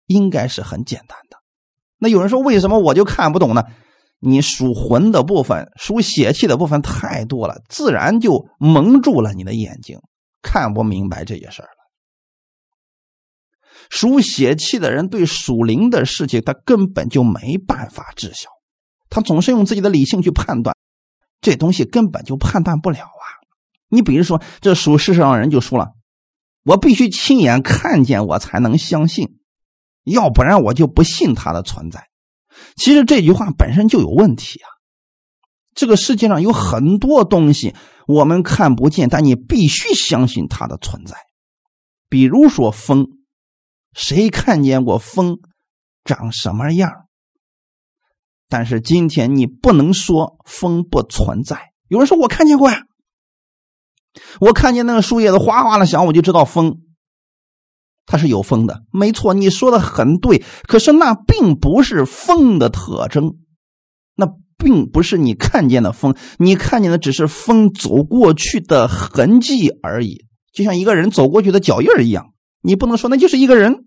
[0.08, 1.38] 应该是很简单的。
[2.00, 3.64] 那有人说，为什么我就看不懂呢？
[4.26, 9.99] 你属魂的部分、属血气的部分太多了，自然就蒙住了你的眼睛，
[10.41, 11.84] 看不明白这些事儿了。
[13.89, 18.49] 属血气的人对属灵的事情，他根本就没办法知晓，
[19.09, 20.74] 他总是用自己的理性去判断，
[21.41, 23.26] 这东西根本就判断不了啊！
[23.89, 25.91] 你比如说，这属世上人就说了
[26.63, 29.38] ：“我必须亲眼看见，我才能相信，
[30.05, 32.07] 要不然我就不信他的存在。”
[32.76, 34.68] 其实这句话本身就有问题啊！
[35.76, 37.76] 这个世界上有很多东西
[38.07, 41.16] 我们看不见，但你必须相信它的存在，
[42.09, 43.07] 比如说风。
[43.95, 45.38] 谁看见过风
[46.03, 46.91] 长什么样？
[48.49, 51.72] 但是今天你不能说风不存在。
[51.89, 52.82] 有人说我看见过呀，
[54.39, 56.82] 我看见那个树叶子哗哗的响，我就知道风，
[58.06, 58.84] 它是有风的。
[58.91, 60.43] 没错，你说的很对。
[60.68, 63.38] 可是那并不是风的特征，
[64.16, 64.28] 那
[64.58, 72.32] 并不是你看见的风，你看见的只是风走过去的痕迹而已，就像一个人走过去的脚印一样。
[72.62, 73.86] 你不能说那就是一个人，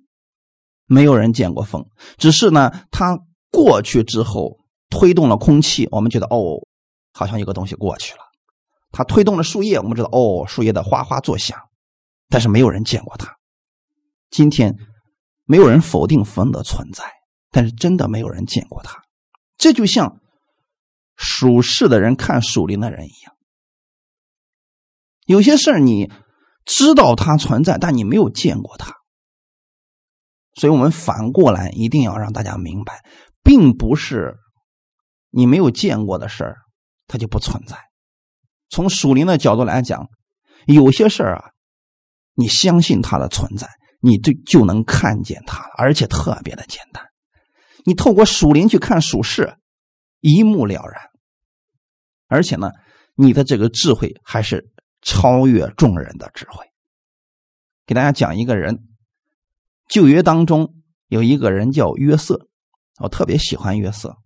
[0.87, 1.87] 没有人见过风，
[2.19, 3.19] 只是呢，它
[3.51, 4.59] 过去之后
[4.91, 6.67] 推动了空气，我们觉得哦，
[7.13, 8.21] 好像有个东西过去了。
[8.93, 11.59] 它推动了树叶，我们知道哦，树叶的哗哗作响，
[12.29, 13.35] 但是没有人见过它。
[14.37, 14.77] 今天
[15.47, 17.05] 没有人否定风的存在，
[17.51, 19.01] 但是真的没有人见过它。
[19.57, 20.21] 这就像
[21.17, 23.35] 属世的人看属灵的人一样，
[25.25, 26.13] 有些事儿你。
[26.69, 28.93] 知道它存在，但你没有见过它，
[30.55, 33.05] 所以我们反过来一定要让大家明白，
[33.45, 34.37] 并不是
[35.31, 36.57] 你没有见过的事儿，
[37.07, 37.79] 它就不存在。
[38.69, 40.09] 从属灵的角度来讲，
[40.67, 41.51] 有些事儿啊，
[42.35, 43.69] 你相信它的存在，
[44.01, 47.05] 你就就能看见它了，而且特别的简单。
[47.85, 49.57] 你透过属灵去看属世，
[50.21, 51.11] 一目了然。
[52.27, 52.71] 而且呢，
[53.15, 54.71] 你的这个智慧还是。
[55.03, 56.67] 超越众人的智慧。
[57.87, 58.89] 给大家讲一个人，
[59.89, 60.75] 旧约当中
[61.07, 62.49] 有一个人叫约瑟，
[62.99, 64.17] 我特别喜欢约瑟。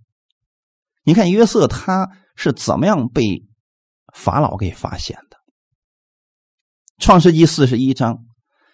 [1.03, 3.47] 你看约瑟他是怎么样被
[4.15, 5.37] 法老给发现的？
[6.97, 8.25] 创世纪四十一章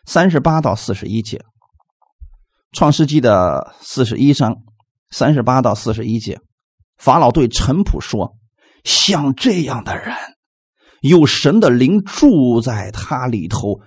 [0.07, 1.45] 三十八到四十一节，
[2.73, 4.57] 创世纪的四十一章
[5.11, 6.39] 三十八到四十一节，
[6.97, 8.37] 法老对陈普说
[8.85, 10.15] ：“像这样的人。”
[11.03, 13.81] 有神的灵住在他里头，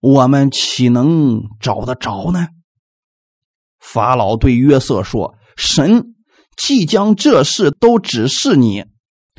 [0.00, 2.46] 我们岂能找得着呢？
[3.78, 6.14] 法老对约瑟说：“神
[6.56, 8.84] 即将这事都指示你，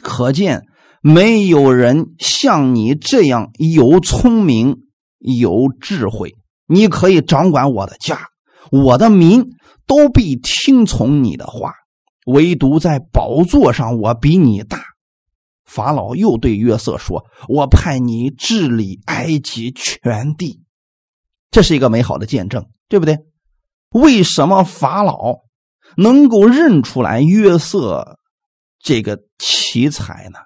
[0.01, 0.63] 可见
[1.01, 4.86] 没有人像你这样有聪明
[5.19, 6.35] 有智慧。
[6.67, 8.27] 你可以掌管我的家，
[8.71, 9.45] 我的民
[9.85, 11.73] 都必听从你的话。
[12.25, 14.83] 唯独在宝座上，我比你大。”
[15.65, 20.61] 法老又对约瑟说：“我派你治理埃及全地。”
[21.51, 23.17] 这是一个美好的见证，对不对？
[23.91, 25.39] 为什么法老
[25.95, 28.17] 能够认出来约瑟
[28.79, 30.39] 这个奇才呢？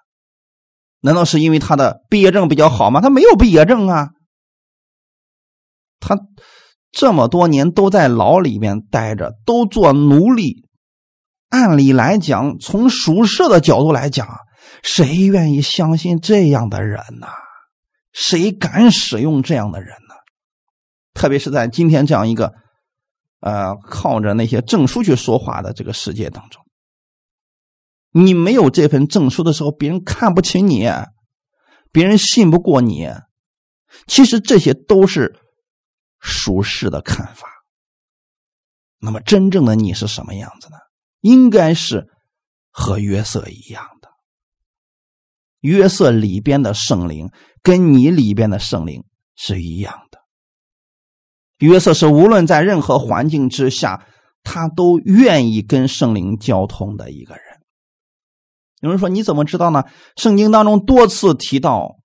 [1.02, 3.02] 难道是因为他的毕业证比较好吗？
[3.02, 4.10] 他没有毕业证啊，
[6.02, 6.20] 他
[6.92, 10.68] 这么多年都在牢里面待着，都做奴隶。
[11.48, 14.28] 按理来讲，从属世的角度来讲，
[14.84, 17.28] 谁愿意相信这样的人呢？
[18.12, 20.16] 谁敢使用这样的人呢？
[21.14, 22.54] 特别是在今天这样一个，
[23.42, 26.64] 呃，靠着那些证书去说话的这个世界当中。
[28.14, 30.90] 你没有这份证书的时候，别人看不起你，
[31.92, 33.10] 别人信不过你。
[34.08, 35.38] 其实这些都是
[36.22, 37.48] 属世的看法。
[39.00, 40.78] 那么真正的你是什么样子呢？
[41.22, 42.08] 应该是
[42.70, 44.10] 和约瑟一样的。
[45.60, 49.04] 约瑟里边的圣灵跟你里边的圣灵
[49.36, 50.20] 是一样的。
[51.60, 54.08] 约瑟是无论在任何环境之下，
[54.42, 57.44] 他都愿意跟圣灵交通的一个人。
[58.80, 59.84] 有人说：“你怎么知道呢？”
[60.18, 62.00] 圣经当中多次提到，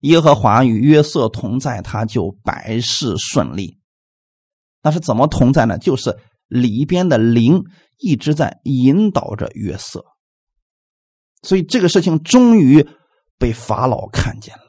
[0.00, 3.78] 耶和华与约瑟同在，他就百事顺利。
[4.82, 5.78] 那是怎么同在呢？
[5.78, 7.62] 就是里边的灵
[7.98, 10.04] 一直在引导着约瑟。
[11.42, 12.86] 所以这个事情终于
[13.38, 14.62] 被法老看见了，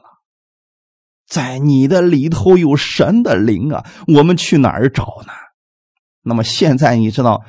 [1.26, 3.86] 在你的里头有神的灵啊！
[4.06, 5.32] 我们去哪儿找呢？
[6.22, 7.42] 那么现在你知道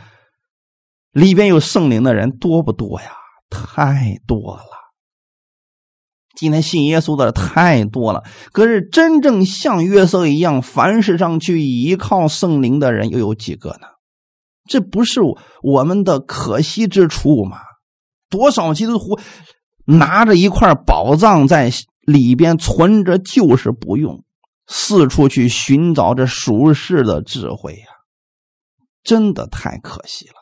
[1.11, 3.13] 里边有圣灵的人多不多呀？
[3.49, 4.71] 太多了，
[6.35, 8.23] 今天信耶稣的太多了。
[8.51, 13.87] 可是真正像约瑟一样，凡事上去依靠圣灵的人又有几个呢？
[14.67, 15.19] 这不是
[15.61, 17.57] 我们的可惜之处吗？
[18.29, 19.19] 多少基督徒
[19.85, 21.71] 拿着一块宝藏在
[22.01, 24.23] 里边存着，就是不用，
[24.65, 27.85] 四处去寻找这属世的智慧呀，
[29.03, 30.33] 真的太可惜了。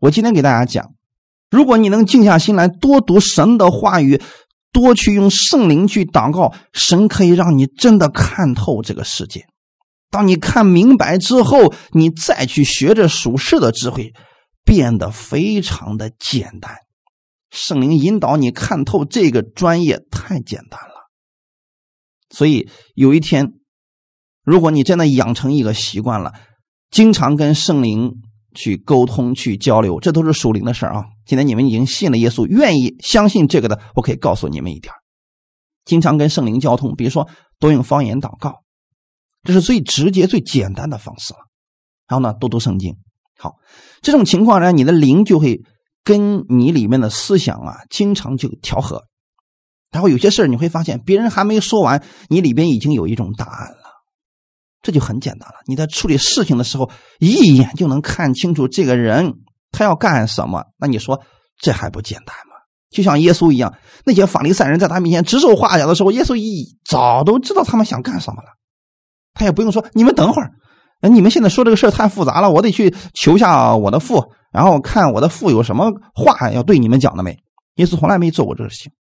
[0.00, 0.92] 我今天给大家讲。
[1.48, 4.20] 如果你能静下心来，多读神的话语，
[4.76, 9.46] 多去用圣灵去祷告，神可以让你真的看透这个世界。
[10.10, 14.12] 当你看明白之后，你再去学着属世的智慧，
[14.66, 16.76] 变得非常的简单。
[17.50, 21.08] 圣灵引导你看透这个专业太简单了。
[22.28, 23.54] 所以有一天，
[24.44, 26.34] 如果你真的养成一个习惯了，
[26.90, 28.12] 经常跟圣灵
[28.56, 31.04] 去沟通、去交流，这都是属灵的事儿啊。
[31.26, 34.92] 现在你们已经信了耶稣，愿意相信这个的，我可以告诉你们一点：
[35.84, 37.28] 经常跟圣灵交通，比如说
[37.60, 38.62] 多用方言祷告，
[39.44, 41.38] 这是最直接、最简单的方式了。
[42.08, 42.96] 然后呢，多读圣经。
[43.38, 43.56] 好，
[44.00, 45.60] 这种情况呢，你的灵就会
[46.02, 49.04] 跟你里面的思想啊，经常就调和。
[49.92, 53.75] 然后有些事儿你会发现，别人还没说完，你里边已经有一种答案。
[54.86, 55.56] 这就很简单了。
[55.66, 59.34] 你在处理事情的时候，一眼就能看清楚这个人。
[59.72, 60.62] 他要干什么？
[60.78, 61.20] 那你说
[61.58, 62.54] 这还不简单吗？
[62.88, 63.74] 就像耶稣一样，
[64.04, 68.50] 那些法利赛人在他面前指手画脚的时候，耶稣一早都知道他们想干什么了。
[69.34, 70.52] 他也不用说，你们等会儿，
[71.10, 77.36] 你们现在说这个事太复杂了，我得去求下我的父，然后看我的父有什么话要对你们讲的没？
[77.74, 78.92] 耶稣从来没做过这个事情，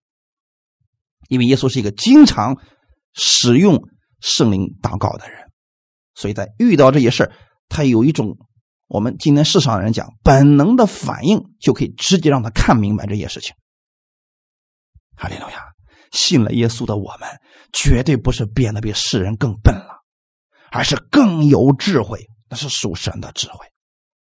[1.30, 2.58] 因为耶稣是一个经常
[3.14, 3.88] 使用
[4.20, 5.38] 圣灵祷告的人，
[6.16, 7.32] 所以在遇到这些事
[7.70, 8.38] 他有一种。
[8.88, 13.56] 我们今天世上人讲本能的反应，就可以直接让他看明白这些事情。
[15.18, 15.74] 哈利路亚！
[16.12, 17.28] 信了耶稣的我们，
[17.74, 20.04] 绝对不是变得比世人更笨了，
[20.70, 22.30] 而是更有智慧。
[22.48, 23.66] 那是属神的智慧，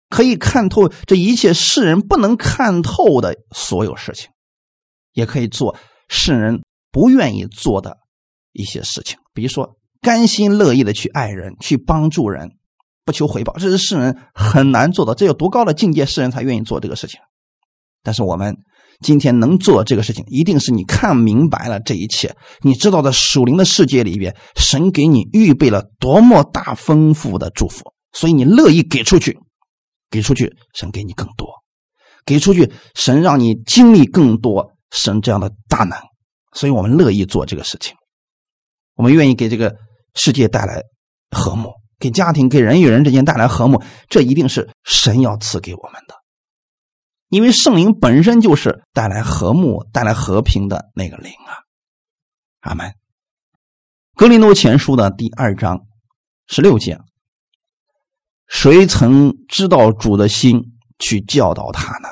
[0.10, 4.32] 可以看透这一切世人不能看透的所有事情，
[5.14, 5.78] 也可以做
[6.10, 7.96] 世人不愿意做的
[8.54, 12.52] 一些事情，比如说甘心乐意的去爱人，去帮助人。
[13.06, 15.16] 不求回报，这是世人很难做到。
[15.16, 17.22] 这有多高的境界，世人才愿意做这个事情。
[18.04, 18.58] 但是我们
[19.00, 29.40] 今天能做这个事情，一定是你看明白了这一切，你知道在属灵的世界里边，神给你预备了多么大丰富的祝福，所以你乐意给出去，
[30.10, 31.48] 给出去，神给你更多，
[32.26, 35.98] 给出去，神让你经历更多神这样的大能，
[36.54, 37.96] 所以我们乐意做这个事情，
[38.96, 39.76] 我们愿意给这个
[40.16, 40.84] 世界带来
[41.32, 41.74] 和睦。
[42.00, 46.14] 给家庭、给人与人之间带来和睦，这一定是神要赐给我们的，
[47.30, 51.66] 因为圣灵本身就是带来和睦、带来和平的那个灵啊！
[52.60, 52.94] 阿门。
[54.16, 55.88] 格林多前书的第二章
[56.46, 57.00] 十六节：
[58.48, 62.10] 谁曾知道主的心去教导他呢？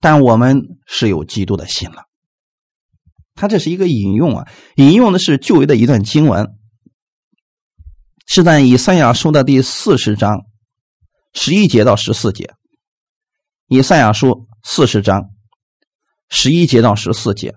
[0.00, 2.02] 但我们是有基督的心了。
[3.34, 4.46] 他这是一个引用啊，
[4.76, 6.58] 引用的是旧约的一段经文，
[8.34, 10.46] 是在以赛亚书的第四十章
[11.34, 12.54] 十一节到十四节。
[13.68, 15.28] 以赛亚书四十章
[16.30, 17.54] 十一节到十四节，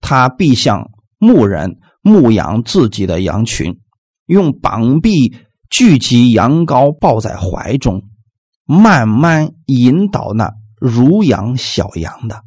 [0.00, 0.88] 他必像
[1.18, 3.80] 牧人牧养自己的羊群，
[4.26, 5.36] 用膀臂
[5.68, 8.04] 聚集羊羔，抱在怀中，
[8.66, 12.40] 慢慢引导那如养小羊的。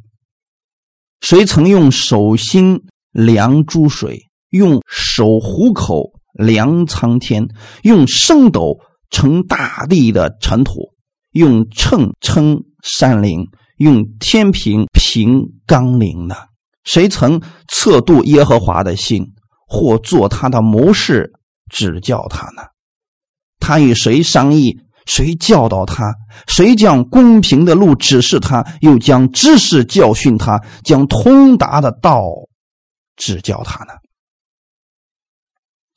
[1.20, 7.48] 谁曾用手心量诸水，用手虎口量苍天，
[7.82, 8.78] 用升斗
[9.10, 10.94] 称大地的尘土，
[11.32, 12.62] 用秤称？
[12.80, 16.36] 山陵用天平平纲领呢，
[16.84, 19.26] 谁曾测度耶和华的心，
[19.66, 21.32] 或做他的谋士
[21.68, 22.62] 指教他呢？
[23.58, 26.14] 他与谁商议，谁教导他？
[26.46, 32.22] 谁将公平的路指示他，又将知识教训他，将通达的道
[33.16, 33.90] 指教他呢？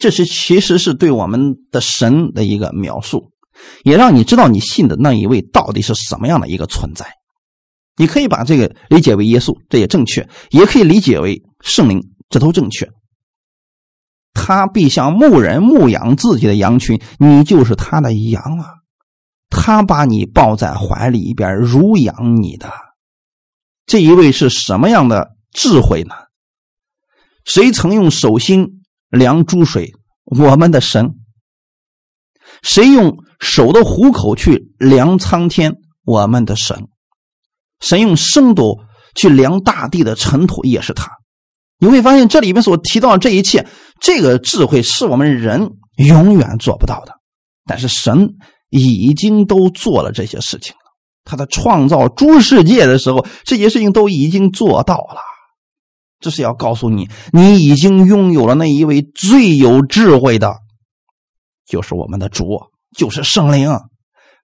[0.01, 3.31] 这是其实是对我们的神的一个描述。
[3.83, 7.05] 也让你知道你信的那一位到底是什么样的一个存在。
[7.95, 12.89] 你可以把这个理解为耶稣，这也正确；也可以理解为圣灵，这都正确。
[14.33, 18.65] 他必像牧人牧养自己的羊群，你就是他的羊啊。
[19.49, 22.71] 他把你抱在怀里边，如养你的。
[23.85, 26.15] 这一位是什么样的智慧呢？
[27.45, 28.80] 谁曾用手心
[29.11, 29.93] 量诸水？
[30.25, 31.11] 我们的神。
[32.63, 33.17] 谁用？
[33.39, 35.73] 手的虎口去量苍天，
[36.05, 36.89] 我们的神，
[37.79, 38.77] 神用升斗
[39.15, 41.09] 去量大地的尘土，也是他。
[41.79, 43.67] 你会发现这里面所提到的这一切，
[43.99, 47.13] 这个智慧是我们人永远做不到的，
[47.65, 48.35] 但是神
[48.69, 50.93] 已经都做了这些事情了。
[51.23, 55.19] 他在创造诸世界的时候，这些事情都已经做到了。
[56.21, 60.55] 这是要告诉你，你已经拥有了那一位最有智慧的，
[61.65, 62.71] 就是我们的主。
[62.95, 63.69] 就是圣灵，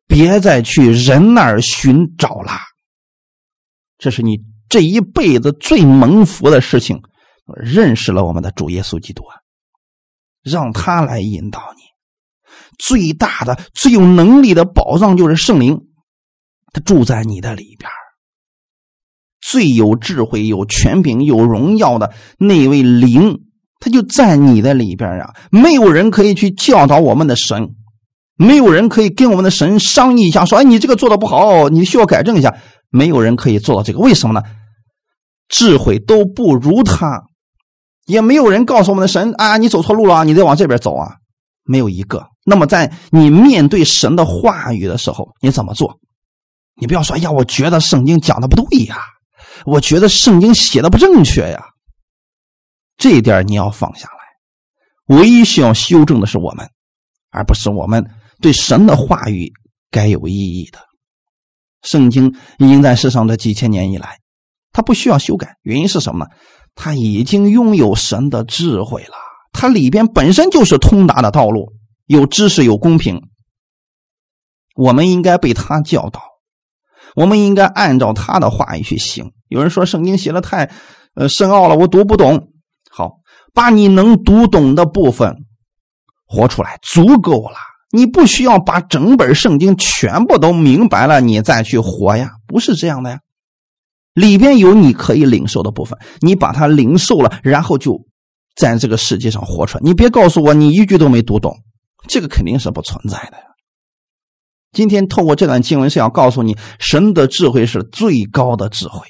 [0.08, 2.54] 别再去人那儿寻找了。
[3.98, 7.02] 这是你这一辈子最蒙福的事情，
[7.46, 9.36] 认识了我们的主耶稣基督啊，
[10.42, 11.82] 让他来引导你。
[12.80, 15.90] 最大的、最有能力的宝藏就是圣灵，
[16.72, 17.92] 他住在你的里边
[19.50, 23.40] 最有智慧、有权柄、有荣耀的那位灵，
[23.80, 25.34] 他就在你的里边啊。
[25.52, 27.70] 没有人可以去教导我们的神。
[28.38, 32.58] 没有人可以跟我们的神商议一下，说：“哎，你这个做的不好，你需要改正一下。”
[32.92, 34.44] 没有人可以做到这个，为什么呢？
[35.48, 37.24] 智慧都不如他，
[38.06, 41.16] 也没有人告诉我们的神：“啊，你走错路了，你得往这边走啊。”
[41.64, 42.28] 没有一个。
[42.46, 46.00] 那么，在你面对神的话语的时候，你怎么做？
[46.80, 48.98] 你不要说：“呀，我觉得圣经讲的不对呀，
[49.66, 51.64] 我觉得圣经写的不正确呀。”
[52.98, 55.16] 这一点你要放下来。
[55.16, 56.70] 唯一需要修正的是我们，
[57.30, 58.06] 而不是我们。
[58.42, 59.52] 对神的话语
[59.90, 60.80] 该有意义的，
[61.82, 64.20] 圣经已经在世上的几千年以来，
[64.72, 65.56] 它不需要修改。
[65.64, 66.32] 原因是什么呢？
[66.76, 69.16] 它已经拥有神的智慧了，
[69.52, 71.74] 它里边本身就是通达的道路，
[72.06, 73.22] 有知识，有公平。
[74.76, 76.22] 我们应该被他教导，
[77.16, 79.32] 我们应该按照他的话语去行。
[79.48, 80.72] 有人说圣经写的太
[81.16, 82.50] 呃深奥了，我读不懂。
[82.90, 83.20] 好，
[83.54, 85.36] 把你能读懂的部分
[86.26, 87.56] 活出来，足够了。
[87.92, 93.20] 你不需要把整本圣经全部都明白了，你再去活呀，不是这样的呀。
[94.14, 98.04] 里边有你可以领受的部分，你把它领受了，然后就
[98.56, 99.82] 在这个世界上活出来。
[99.84, 101.56] 你别告诉我你一句都没读懂，
[102.08, 103.38] 这个肯定是不存在的。
[104.74, 109.08] 今天透过这段经文是要告诉你，神的智慧是最高的智慧，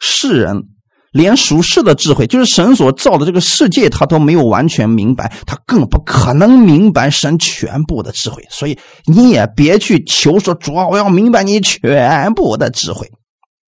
[0.00, 0.64] 世人。
[1.12, 8.46] 连属世的智慧，就是神所造的这个世界，他都没有完全明白，他更不可能明白神全部的智慧。
[8.48, 13.10] 所以你也别去求说主啊，我要明白你全部的智慧，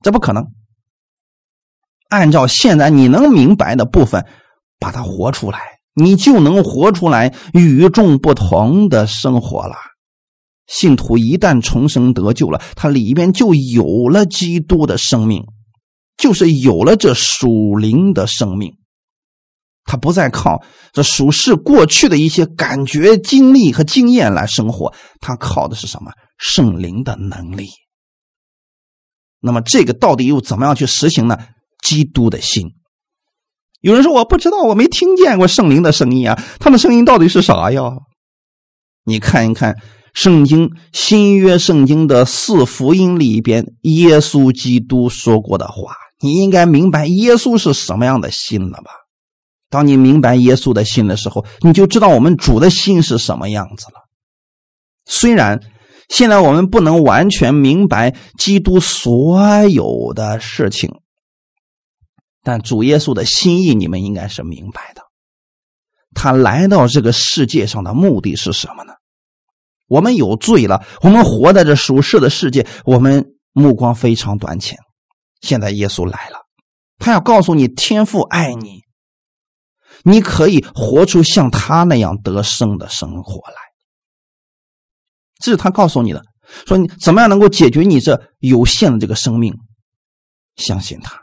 [0.05, 0.45] 这不可能。
[2.11, 4.25] 按照现在你能明白的部分，
[4.79, 5.59] 把它活出来，
[5.97, 9.75] 你就能活出来与众不同的生活了。
[10.69, 15.43] 信徒一旦重生得救了，他里边就有了基督的生命。
[16.23, 18.77] 就是有了这属灵的生命，
[19.83, 20.63] 他不再靠
[20.93, 26.13] 这属世过去的一些感觉、经历和经验来生活，他靠的是什么？
[26.39, 27.71] 圣灵的能力。
[29.41, 31.37] 那么这个到底又怎么样去实行呢？
[31.83, 32.69] 基督的心。
[33.81, 37.83] 有人说我不知道，我没听见过圣灵的声音啊，他的声音到底是啥呀？
[39.05, 39.75] 你看一看
[40.15, 45.97] 圣经新约圣经的四福音里边，耶稣基督说过的话。
[46.23, 48.91] 你应该明白耶稣是什么样的心了吧？
[49.69, 54.03] 当你明白耶稣的心的时候，你就知道我们主的心是什么样子了。
[55.07, 55.61] 虽然
[56.09, 61.01] 现在我们不能完全明白基督所有的事情，
[62.43, 65.03] 但主耶稣的心意你们应该是明白的。
[66.15, 68.93] 他来到这个世界上的目的是什么呢？
[69.89, 74.79] 我们有罪了，我们活在这属世的世界，我们目光非常短浅。
[75.43, 76.47] 现在耶稣来了，
[76.97, 78.81] 他要告诉你，天父爱你，
[80.03, 83.57] 你可以活出像他那样得胜的生活来。
[85.39, 86.23] 这是他告诉你的，
[86.67, 89.55] 说你怎么样能够解决你这有限的这个生命？
[90.57, 91.21] 相信他。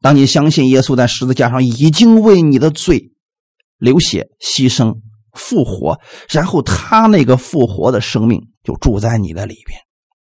[0.00, 3.10] 当你相信耶稣在十字架上已经为你的罪。
[3.80, 5.00] 流血牺牲
[5.32, 9.80] 复活，然后他那个复活的生命就住在你的里边。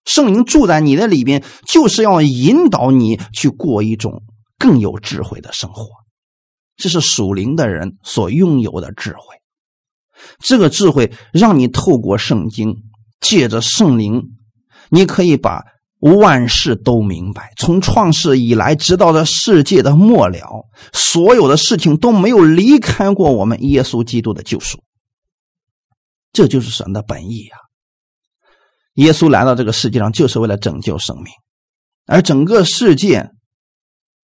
[0.05, 4.23] 圣灵住在你的里边，就是要引导你去过一种
[4.59, 5.87] 更有智慧的生活。
[6.77, 9.37] 这是属灵的人所拥有的智慧。
[10.39, 12.77] 这个智慧让你透过圣经，
[13.21, 14.23] 借着圣灵，
[14.91, 15.63] 你可以把。
[16.03, 24.83] 万事都明白，从创世以来，直到这世界的末了，所有的事情都没有离开过我们耶稣基督的救赎。
[26.33, 27.57] 这就是神的本意呀！
[29.01, 31.27] 耶稣来到这个世界上，就是为了拯救生命，
[32.07, 33.31] 而整个世界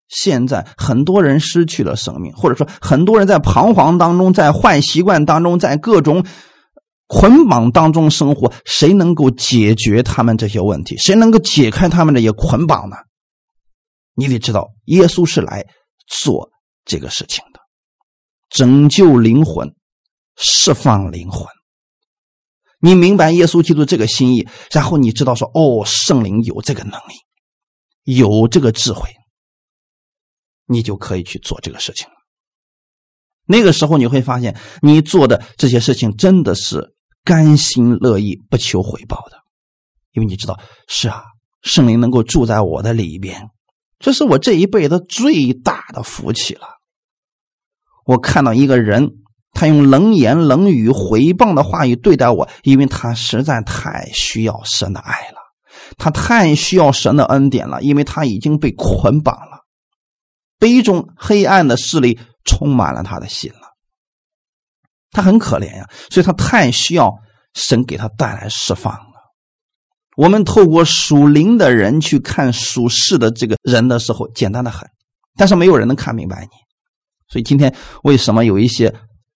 [0.07, 6.25] 现在很多人失去了生命，或者说很多人在彷徨当中，在坏习惯当中，在各种。
[7.07, 10.97] 捆绑当中生活，谁能够解决他们这些问题？
[10.97, 12.95] 谁能够解开他们这些捆绑呢？
[14.15, 15.63] 你得知道，耶稣是来
[16.07, 16.49] 做
[16.83, 17.59] 这个事情的，
[18.49, 19.71] 拯救灵魂，
[20.35, 21.45] 释放灵魂。
[22.85, 27.15] 你明白耶稣基督这个心意，然后你知道说：“哦，圣灵有这个能力，
[28.03, 29.09] 有这个智慧，
[30.67, 32.13] 你就可以去做这个事情了。”
[33.47, 36.93] 那个时候你会发现，你做的这些事情真的是。
[37.23, 39.39] 甘心乐意，不求回报的，
[40.11, 41.23] 因为你知道，是啊，
[41.63, 43.49] 圣灵能够住在我的里边，
[43.97, 46.67] 这是我这一辈子最大的福气了。
[48.05, 49.09] 我看到一个人，
[49.55, 55.37] 他用冷言冷语、回谤的话语对待我，因为他实在太需要神的爱了，
[55.97, 59.61] 他太需要神的恩典了，因为他已经被捆绑了，
[60.59, 63.73] 被一种黑暗的势力充满了他的心了。
[65.11, 67.13] 他很可怜呀，所以他太需要
[67.53, 69.15] 神给他带来释放了。
[70.17, 74.85] 我们透过属灵的人去看属世的这个人的时候，简单的很，
[75.37, 76.49] 但是没有人能看明白你。
[77.29, 78.93] 所以今天为什么有一些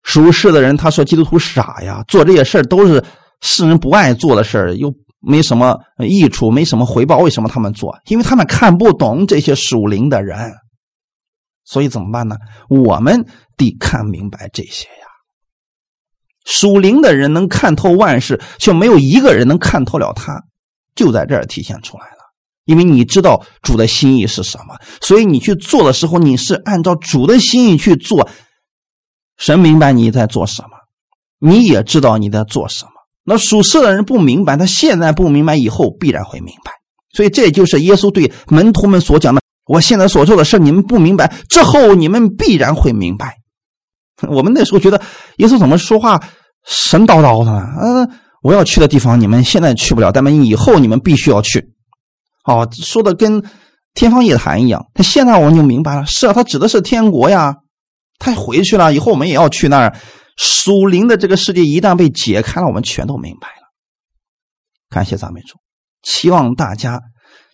[0.09, 2.03] 属世的人他说基督徒傻呀？
[2.07, 3.03] 做这些事都是
[3.41, 7.95] 世人不爱做的事又没什么益处，没什么回报，为什么他们做？
[8.07, 10.51] 因为他们看不懂这些属灵的人。
[11.63, 12.37] 所以怎么办呢？
[12.69, 13.23] 我们
[13.55, 15.05] 得看明白这些呀。
[16.43, 20.41] 属灵的人能看透万事，却没有一个人能看透了他，
[20.95, 22.33] 就在这儿体现出来了。
[22.65, 28.27] 因为你知道主的心意是什么，所以你去做的时候，你是按照主的心意去做。
[29.39, 30.69] 神明白你在做什么，
[31.39, 32.91] 你也知道你在做什么。
[33.23, 36.73] 那属世的人不明白，他现在不明白，以后必然会明白。
[37.13, 43.37] 所以这就是耶稣对门徒们所讲的：我现在所做的事，你们不明白，之后你们必然会明白。
[44.27, 45.01] 我们那时候觉得
[45.37, 46.21] 耶稣怎么说话？
[46.65, 48.09] 神叨叨的呢，嗯，
[48.43, 51.73] 我要去的地方你们现在去不了，但们以后你们必须要去。
[52.43, 53.41] 哦，说的跟
[53.93, 54.85] 天方夜谭一样。
[54.93, 57.55] 他现在我们就明白了，是啊，他指的是天国呀。
[58.19, 59.97] 他回去了以后，我们也要去那儿。
[60.37, 63.73] 属灵的这个世界一旦被解开了，我们全都明白了。
[64.89, 65.57] 感谢赞美主，
[66.03, 67.01] 希望大家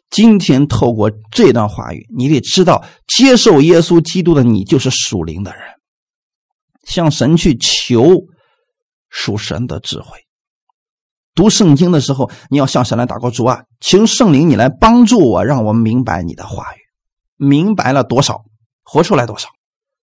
[0.09, 5.61] 今天透过这段话语，你得知道，接受耶稣基督的你就是属灵的人，
[6.83, 8.03] 向神去求。
[9.17, 10.17] 属神的智慧，
[11.33, 16.79] 读圣经的时候，你要向神来祷告主啊，请圣灵你来帮助我，让我明白你的话语，
[17.37, 18.43] 明白了多少，
[18.83, 19.47] 活出来多少。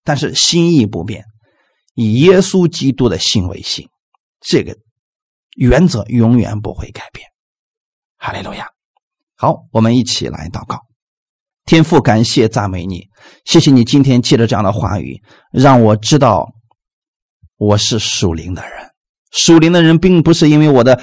[0.05, 1.25] 但是心意不变，
[1.95, 3.89] 以耶稣基督的心为心，
[4.41, 4.77] 这个
[5.57, 7.27] 原则永远不会改变。
[8.17, 8.67] 哈利路亚！
[9.37, 10.79] 好，我们一起来祷告，
[11.65, 13.09] 天父，感谢赞美你，
[13.45, 15.21] 谢谢你今天借着这样的话语，
[15.53, 16.49] 让我知道
[17.57, 18.91] 我是属灵的人。
[19.33, 21.03] 属灵的人，并不是因为我的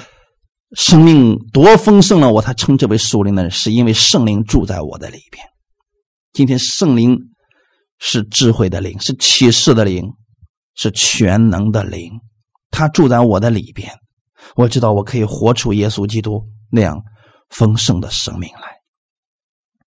[0.72, 5.44] 生命多丰盛了，我才称之为属灵的人，是因为圣灵住在我的里边。
[6.32, 7.18] 今天圣灵
[8.00, 10.04] 是智慧的灵，是启示的灵，
[10.74, 12.10] 是全能的灵，
[12.70, 13.88] 他住在我的里边。
[14.56, 17.00] 我知道我可以活出耶稣基督那样
[17.50, 18.80] 丰盛的生命来。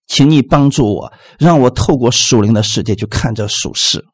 [0.06, 4.06] 请你帮助我，让我透过属灵的世界去看这属世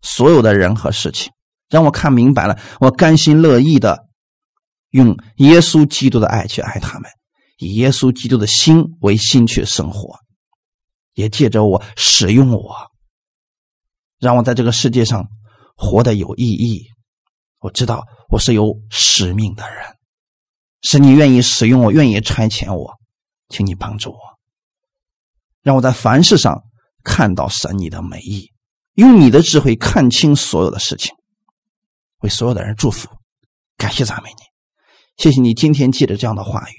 [0.00, 1.30] 所有的人和事情，
[1.68, 4.06] 让我看明白了，我甘心乐意的
[4.90, 7.10] 用耶稣基督的爱去爱他们，
[7.58, 10.18] 以耶稣基督的心为心去生活，
[11.14, 12.74] 也借着我使用我，
[14.24, 15.28] 让我在这个世界上
[15.76, 16.86] 活得有意义。
[17.58, 19.84] 我知道我是有使命的人，
[20.80, 22.92] 是你愿意使用我，愿意差遣我，
[23.48, 24.18] 请你帮助我，
[25.62, 26.62] 让我在凡事上
[27.02, 28.50] 看到神你的美意，
[28.94, 31.14] 用你的智慧看清所有的事情，
[32.20, 33.08] 为所有的人祝福，
[33.76, 34.42] 感谢赞美你，
[35.22, 36.74] 谢谢你今天借着这样的话语，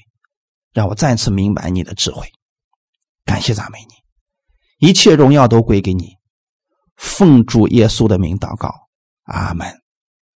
[0.74, 2.28] 让我再次明白你的智慧，
[3.24, 6.16] 感谢赞美你，一切荣耀都归给你，
[6.98, 8.74] 奉主耶稣的名祷告，
[9.24, 9.85] 阿门。